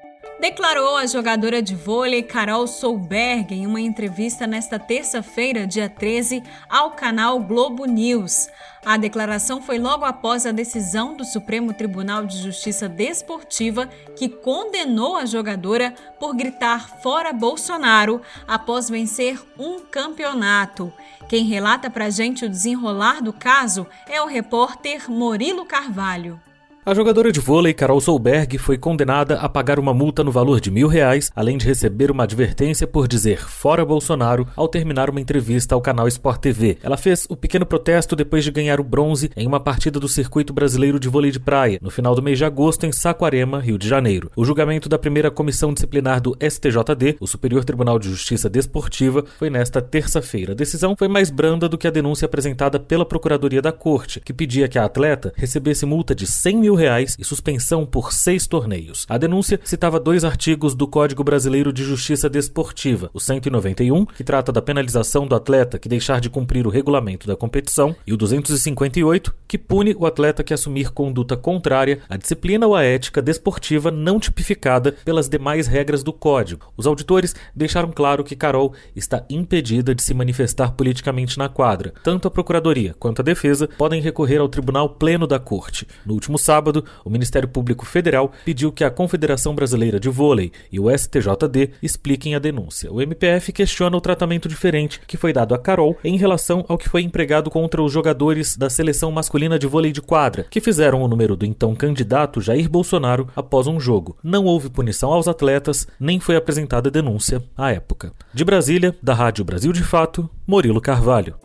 declarou 0.43 0.97
a 0.97 1.05
jogadora 1.05 1.61
de 1.61 1.73
vôlei 1.73 2.21
Carol 2.21 2.67
Solberg 2.67 3.55
em 3.55 3.65
uma 3.65 3.79
entrevista 3.79 4.45
nesta 4.45 4.77
terça-feira, 4.77 5.65
dia 5.65 5.87
13, 5.87 6.43
ao 6.67 6.91
canal 6.91 7.39
Globo 7.39 7.85
News. 7.85 8.49
A 8.83 8.97
declaração 8.97 9.61
foi 9.61 9.79
logo 9.79 10.03
após 10.03 10.45
a 10.45 10.51
decisão 10.51 11.15
do 11.15 11.23
Supremo 11.23 11.73
Tribunal 11.73 12.25
de 12.25 12.37
Justiça 12.39 12.89
Desportiva, 12.89 13.87
que 14.17 14.27
condenou 14.27 15.15
a 15.15 15.25
jogadora 15.25 15.95
por 16.19 16.35
gritar 16.35 16.89
fora 17.01 17.31
Bolsonaro 17.31 18.21
após 18.45 18.89
vencer 18.89 19.39
um 19.57 19.79
campeonato. 19.79 20.91
Quem 21.29 21.45
relata 21.45 21.89
pra 21.89 22.09
gente 22.09 22.43
o 22.43 22.49
desenrolar 22.49 23.21
do 23.21 23.31
caso 23.31 23.87
é 24.09 24.21
o 24.21 24.27
repórter 24.27 25.09
Murilo 25.09 25.65
Carvalho. 25.65 26.37
A 26.85 26.93
jogadora 26.93 27.31
de 27.31 27.39
vôlei 27.39 27.73
Carol 27.73 28.01
Solberg 28.01 28.57
foi 28.57 28.77
condenada 28.77 29.35
a 29.39 29.47
pagar 29.47 29.79
uma 29.79 29.93
multa 29.93 30.21
no 30.21 30.33
valor 30.33 30.59
de 30.59 30.69
mil 30.69 30.89
reais, 30.89 31.31
além 31.33 31.57
de 31.57 31.65
receber 31.65 32.11
uma 32.11 32.23
advertência 32.23 32.85
por 32.85 33.07
dizer 33.07 33.39
fora 33.39 33.85
Bolsonaro 33.85 34.45
ao 34.53 34.67
terminar 34.67 35.09
uma 35.09 35.21
entrevista 35.21 35.73
ao 35.73 35.79
canal 35.79 36.09
Sport 36.09 36.41
TV. 36.41 36.77
Ela 36.83 36.97
fez 36.97 37.25
o 37.29 37.37
pequeno 37.37 37.65
protesto 37.65 38.17
depois 38.17 38.43
de 38.43 38.51
ganhar 38.51 38.81
o 38.81 38.83
bronze 38.83 39.31
em 39.37 39.47
uma 39.47 39.61
partida 39.61 39.97
do 39.97 40.09
Circuito 40.09 40.51
Brasileiro 40.51 40.99
de 40.99 41.07
Vôlei 41.07 41.31
de 41.31 41.39
Praia, 41.39 41.79
no 41.81 41.89
final 41.89 42.13
do 42.15 42.21
mês 42.21 42.37
de 42.37 42.43
agosto 42.43 42.85
em 42.85 42.91
Saquarema, 42.91 43.61
Rio 43.61 43.77
de 43.77 43.87
Janeiro. 43.87 44.29
O 44.35 44.43
julgamento 44.43 44.89
da 44.89 44.99
primeira 44.99 45.31
comissão 45.31 45.73
disciplinar 45.73 46.19
do 46.19 46.35
STJD, 46.37 47.15
o 47.17 47.25
Superior 47.25 47.63
Tribunal 47.63 47.97
de 47.97 48.09
Justiça 48.09 48.49
Desportiva, 48.49 49.23
foi 49.39 49.49
nesta 49.49 49.81
terça-feira. 49.81 50.51
A 50.51 50.55
decisão 50.55 50.97
foi 50.99 51.07
mais 51.07 51.29
branda 51.29 51.69
do 51.69 51.77
que 51.77 51.87
a 51.87 51.91
denúncia 51.91 52.25
apresentada 52.25 52.77
pela 52.77 53.05
Procuradoria 53.05 53.61
da 53.61 53.71
Corte, 53.71 54.19
que 54.19 54.33
pedia 54.33 54.67
que 54.67 54.77
a 54.77 54.83
atleta 54.83 55.31
recebesse 55.37 55.85
multa 55.85 56.13
de 56.13 56.27
100 56.27 56.57
mil 56.57 56.72
mil 56.73 56.75
reais 56.75 57.15
e 57.19 57.23
suspensão 57.23 57.85
por 57.85 58.11
seis 58.11 58.47
torneios. 58.47 59.05
A 59.07 59.17
denúncia 59.17 59.59
citava 59.63 59.99
dois 59.99 60.25
artigos 60.25 60.73
do 60.73 60.87
Código 60.87 61.23
Brasileiro 61.23 61.71
de 61.71 61.83
Justiça 61.83 62.29
Desportiva, 62.29 63.11
o 63.13 63.19
191, 63.19 64.05
que 64.05 64.23
trata 64.23 64.51
da 64.51 64.61
penalização 64.61 65.27
do 65.27 65.35
atleta 65.35 65.77
que 65.77 65.87
deixar 65.87 66.19
de 66.19 66.29
cumprir 66.29 66.65
o 66.65 66.69
regulamento 66.69 67.27
da 67.27 67.35
competição, 67.35 67.95
e 68.07 68.13
o 68.13 68.17
258, 68.17 69.33
que 69.47 69.57
pune 69.57 69.95
o 69.97 70.05
atleta 70.05 70.43
que 70.43 70.53
assumir 70.53 70.89
conduta 70.91 71.37
contrária 71.37 71.99
à 72.09 72.17
disciplina 72.17 72.65
ou 72.65 72.75
à 72.75 72.83
ética 72.83 73.21
desportiva 73.21 73.91
não 73.91 74.19
tipificada 74.19 74.93
pelas 75.05 75.29
demais 75.29 75.67
regras 75.67 76.01
do 76.01 76.11
Código. 76.11 76.73
Os 76.75 76.87
auditores 76.87 77.35
deixaram 77.55 77.91
claro 77.91 78.23
que 78.23 78.35
Carol 78.35 78.73
está 78.95 79.23
impedida 79.29 79.93
de 79.93 80.01
se 80.01 80.13
manifestar 80.13 80.71
politicamente 80.71 81.37
na 81.37 81.47
quadra. 81.47 81.93
Tanto 82.03 82.27
a 82.27 82.31
Procuradoria 82.31 82.95
quanto 82.97 83.21
a 83.21 83.23
Defesa 83.23 83.69
podem 83.77 84.01
recorrer 84.01 84.39
ao 84.39 84.49
Tribunal 84.49 84.89
Pleno 84.89 85.27
da 85.27 85.37
Corte. 85.37 85.87
No 86.05 86.13
último 86.13 86.39
sábado, 86.39 86.62
sábado, 86.63 86.85
o 87.03 87.09
Ministério 87.09 87.49
Público 87.49 87.85
Federal 87.85 88.31
pediu 88.45 88.71
que 88.71 88.85
a 88.85 88.89
Confederação 88.89 89.53
Brasileira 89.53 89.99
de 89.99 90.07
Vôlei 90.07 90.51
e 90.71 90.79
o 90.79 90.89
STJD 90.89 91.71
expliquem 91.81 92.35
a 92.35 92.39
denúncia. 92.39 92.91
O 92.91 93.01
MPF 93.01 93.51
questiona 93.51 93.97
o 93.97 94.01
tratamento 94.01 94.47
diferente 94.47 95.01
que 95.05 95.17
foi 95.17 95.33
dado 95.33 95.53
a 95.53 95.57
Carol 95.57 95.97
em 96.03 96.15
relação 96.15 96.63
ao 96.69 96.77
que 96.77 96.87
foi 96.87 97.01
empregado 97.01 97.49
contra 97.49 97.83
os 97.83 97.91
jogadores 97.91 98.55
da 98.55 98.69
seleção 98.69 99.11
masculina 99.11 99.59
de 99.59 99.67
vôlei 99.67 99.91
de 99.91 100.01
quadra, 100.01 100.45
que 100.49 100.61
fizeram 100.61 101.01
o 101.01 101.07
número 101.07 101.35
do 101.35 101.45
então 101.45 101.75
candidato 101.75 102.39
Jair 102.39 102.69
Bolsonaro 102.69 103.27
após 103.35 103.67
um 103.67 103.79
jogo. 103.79 104.17
Não 104.23 104.45
houve 104.45 104.69
punição 104.69 105.11
aos 105.11 105.27
atletas, 105.27 105.85
nem 105.99 106.19
foi 106.19 106.37
apresentada 106.37 106.89
denúncia 106.89 107.43
à 107.57 107.71
época. 107.71 108.13
De 108.33 108.45
Brasília, 108.45 108.95
da 109.03 109.13
Rádio 109.13 109.43
Brasil 109.43 109.73
de 109.73 109.83
Fato, 109.83 110.29
Murilo 110.47 110.79
Carvalho. 110.79 111.35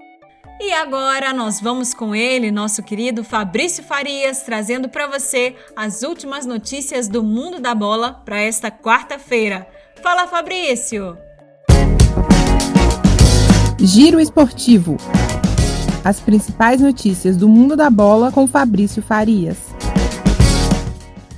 E 0.61 0.73
agora 0.73 1.33
nós 1.33 1.61
vamos 1.61 1.95
com 1.95 2.17
ele, 2.17 2.51
nosso 2.51 2.83
querido 2.83 3.23
Fabrício 3.23 3.85
Farias, 3.85 4.43
trazendo 4.43 4.89
para 4.89 5.07
você 5.07 5.55
as 5.77 6.03
últimas 6.03 6.45
notícias 6.45 7.07
do 7.07 7.23
mundo 7.23 7.61
da 7.61 7.77
bola 7.77 8.13
para 8.13 8.41
esta 8.41 8.69
quarta-feira. 8.69 9.69
Fala, 10.03 10.27
Fabrício! 10.27 11.17
Giro 13.79 14.19
Esportivo. 14.19 14.97
As 16.05 16.19
principais 16.19 16.81
notícias 16.81 17.37
do 17.37 17.49
mundo 17.49 17.77
da 17.77 17.89
bola 17.89 18.33
com 18.33 18.45
Fabrício 18.49 19.01
Farias. 19.01 19.59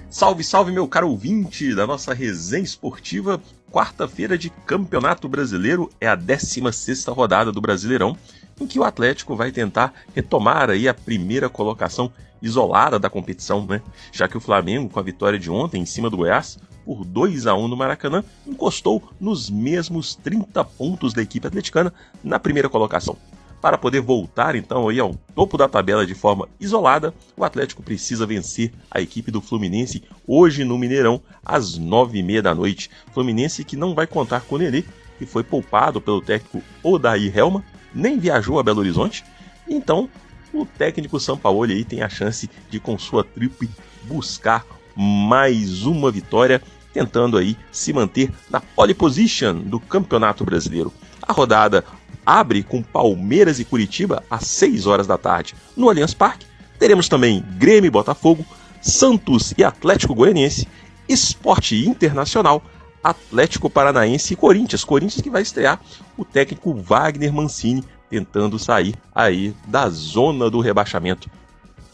Salve, 0.08 0.42
salve, 0.42 0.72
meu 0.72 0.88
caro 0.88 1.10
ouvinte 1.10 1.74
da 1.74 1.86
nossa 1.86 2.14
resenha 2.14 2.64
esportiva. 2.64 3.38
Quarta-feira 3.70 4.38
de 4.38 4.48
Campeonato 4.50 5.28
Brasileiro 5.28 5.90
é 6.00 6.08
a 6.08 6.14
16 6.14 7.04
rodada 7.06 7.52
do 7.52 7.60
Brasileirão 7.60 8.16
em 8.60 8.66
que 8.66 8.78
o 8.78 8.84
Atlético 8.84 9.34
vai 9.34 9.50
tentar 9.50 9.92
retomar 10.14 10.70
aí 10.70 10.88
a 10.88 10.94
primeira 10.94 11.48
colocação 11.48 12.12
isolada 12.42 12.98
da 12.98 13.10
competição, 13.10 13.66
né? 13.66 13.82
Já 14.12 14.28
que 14.28 14.36
o 14.36 14.40
Flamengo, 14.40 14.88
com 14.88 15.00
a 15.00 15.02
vitória 15.02 15.38
de 15.38 15.50
ontem 15.50 15.82
em 15.82 15.86
cima 15.86 16.08
do 16.08 16.16
Goiás, 16.16 16.58
por 16.84 17.04
2 17.04 17.46
a 17.46 17.54
1 17.54 17.68
no 17.68 17.76
Maracanã, 17.76 18.24
encostou 18.46 19.02
nos 19.20 19.50
mesmos 19.50 20.14
30 20.14 20.64
pontos 20.64 21.12
da 21.12 21.22
equipe 21.22 21.46
atleticana 21.46 21.92
na 22.22 22.38
primeira 22.38 22.68
colocação. 22.68 23.16
Para 23.60 23.76
poder 23.76 24.00
voltar 24.00 24.56
então 24.56 24.88
aí 24.88 24.98
ao 24.98 25.14
topo 25.34 25.58
da 25.58 25.68
tabela 25.68 26.06
de 26.06 26.14
forma 26.14 26.48
isolada, 26.58 27.12
o 27.36 27.44
Atlético 27.44 27.82
precisa 27.82 28.26
vencer 28.26 28.72
a 28.90 29.02
equipe 29.02 29.30
do 29.30 29.42
Fluminense 29.42 30.02
hoje 30.26 30.64
no 30.64 30.78
Mineirão 30.78 31.20
às 31.44 31.76
nove 31.76 32.18
e 32.18 32.22
meia 32.22 32.42
da 32.42 32.54
noite. 32.54 32.90
Fluminense 33.12 33.62
que 33.62 33.76
não 33.76 33.94
vai 33.94 34.06
contar 34.06 34.40
com 34.40 34.54
o 34.54 34.58
Nenê, 34.58 34.82
que 35.18 35.26
foi 35.26 35.44
poupado 35.44 36.00
pelo 36.00 36.22
técnico 36.22 36.62
Odair 36.82 37.36
Helma 37.36 37.62
nem 37.94 38.18
viajou 38.18 38.58
a 38.58 38.62
Belo 38.62 38.80
Horizonte. 38.80 39.24
Então, 39.68 40.08
o 40.52 40.66
técnico 40.66 41.20
Sampaoli 41.20 41.74
aí 41.74 41.84
tem 41.84 42.02
a 42.02 42.08
chance 42.08 42.50
de, 42.68 42.80
com 42.80 42.98
sua 42.98 43.22
trupe, 43.22 43.68
buscar 44.04 44.64
mais 44.96 45.84
uma 45.84 46.10
vitória, 46.10 46.60
tentando 46.92 47.38
aí 47.38 47.56
se 47.70 47.92
manter 47.92 48.32
na 48.50 48.60
pole 48.60 48.94
position 48.94 49.60
do 49.60 49.78
Campeonato 49.78 50.44
Brasileiro. 50.44 50.92
A 51.22 51.32
rodada 51.32 51.84
abre 52.26 52.62
com 52.62 52.82
Palmeiras 52.82 53.60
e 53.60 53.64
Curitiba 53.64 54.22
às 54.28 54.46
6 54.46 54.86
horas 54.86 55.06
da 55.06 55.16
tarde 55.16 55.54
no 55.76 55.88
Allianz 55.88 56.14
Parque. 56.14 56.46
Teremos 56.78 57.08
também 57.08 57.44
Grêmio 57.56 57.88
e 57.88 57.90
Botafogo, 57.90 58.44
Santos 58.80 59.54
e 59.56 59.62
Atlético 59.62 60.14
Goianiense, 60.14 60.66
Esporte 61.08 61.76
Internacional 61.86 62.62
Atlético 63.02 63.70
Paranaense 63.70 64.34
e 64.34 64.36
Corinthians. 64.36 64.84
Corinthians 64.84 65.22
que 65.22 65.30
vai 65.30 65.42
estrear 65.42 65.80
o 66.16 66.24
técnico 66.24 66.74
Wagner 66.74 67.32
Mancini 67.32 67.84
tentando 68.08 68.58
sair 68.58 68.94
aí 69.14 69.54
da 69.66 69.88
zona 69.88 70.50
do 70.50 70.60
rebaixamento. 70.60 71.30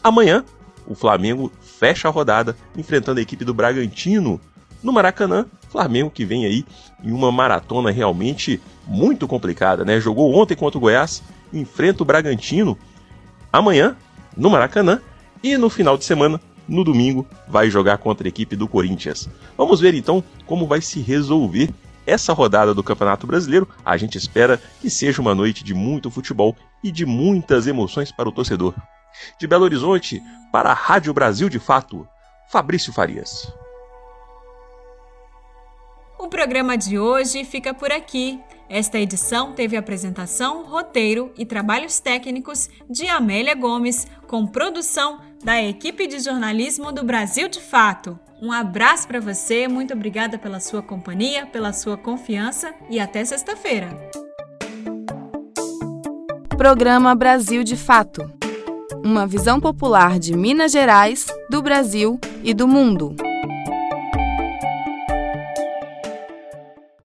Amanhã, 0.03 0.43
o 0.87 0.95
Flamengo 0.95 1.51
fecha 1.61 2.07
a 2.07 2.11
rodada 2.11 2.55
enfrentando 2.75 3.19
a 3.19 3.23
equipe 3.23 3.45
do 3.45 3.53
Bragantino 3.53 4.39
no 4.81 4.91
Maracanã. 4.91 5.45
Flamengo 5.69 6.09
que 6.09 6.25
vem 6.25 6.45
aí 6.45 6.65
em 7.03 7.11
uma 7.11 7.31
maratona 7.31 7.91
realmente 7.91 8.59
muito 8.87 9.27
complicada, 9.27 9.83
né? 9.83 9.99
Jogou 9.99 10.33
ontem 10.33 10.55
contra 10.55 10.77
o 10.77 10.81
Goiás, 10.81 11.21
enfrenta 11.53 12.03
o 12.03 12.05
Bragantino 12.05 12.77
amanhã 13.51 13.95
no 14.35 14.49
Maracanã 14.49 15.01
e 15.43 15.57
no 15.57 15.69
final 15.69 15.97
de 15.97 16.05
semana 16.05 16.39
no 16.67 16.83
domingo 16.83 17.25
vai 17.47 17.69
jogar 17.69 17.97
contra 17.97 18.27
a 18.27 18.29
equipe 18.29 18.55
do 18.55 18.67
Corinthians. 18.67 19.29
Vamos 19.57 19.79
ver 19.79 19.93
então 19.93 20.23
como 20.45 20.67
vai 20.67 20.81
se 20.81 20.99
resolver 20.99 21.69
essa 22.05 22.33
rodada 22.33 22.73
do 22.73 22.83
Campeonato 22.83 23.27
Brasileiro. 23.27 23.67
A 23.83 23.97
gente 23.97 24.17
espera 24.17 24.61
que 24.81 24.89
seja 24.89 25.21
uma 25.21 25.35
noite 25.35 25.63
de 25.63 25.73
muito 25.73 26.09
futebol 26.09 26.55
e 26.83 26.91
de 26.91 27.05
muitas 27.05 27.67
emoções 27.67 28.11
para 28.11 28.29
o 28.29 28.31
torcedor. 28.31 28.73
De 29.39 29.47
Belo 29.47 29.65
Horizonte, 29.65 30.21
para 30.51 30.71
a 30.71 30.73
Rádio 30.73 31.13
Brasil 31.13 31.49
de 31.49 31.59
Fato, 31.59 32.07
Fabrício 32.49 32.93
Farias. 32.93 33.51
O 36.17 36.29
programa 36.29 36.77
de 36.77 36.97
hoje 36.97 37.43
fica 37.43 37.73
por 37.73 37.91
aqui. 37.91 38.39
Esta 38.69 38.99
edição 38.99 39.53
teve 39.53 39.77
apresentação, 39.77 40.65
roteiro 40.65 41.31
e 41.37 41.45
trabalhos 41.45 41.99
técnicos 41.99 42.69
de 42.89 43.07
Amélia 43.07 43.55
Gomes, 43.55 44.07
com 44.27 44.45
produção 44.45 45.21
da 45.47 45.63
equipe 45.63 46.07
de 46.07 46.19
jornalismo 46.19 46.91
do 46.91 47.05
Brasil 47.05 47.47
de 47.47 47.61
Fato. 47.61 48.19
Um 48.41 48.51
abraço 48.51 49.07
para 49.07 49.21
você, 49.21 49.65
muito 49.65 49.93
obrigada 49.93 50.37
pela 50.37 50.59
sua 50.59 50.83
companhia, 50.83 51.45
pela 51.45 51.71
sua 51.71 51.95
confiança 51.95 52.73
e 52.89 52.99
até 52.99 53.23
sexta-feira. 53.23 53.87
Programa 56.57 57.15
Brasil 57.15 57.63
de 57.63 57.77
Fato 57.77 58.29
uma 59.01 59.25
visão 59.25 59.57
popular 59.57 60.19
de 60.19 60.35
Minas 60.35 60.73
Gerais, 60.73 61.27
do 61.49 61.61
Brasil 61.61 62.19
e 62.43 62.53
do 62.53 62.67
mundo. 62.67 63.15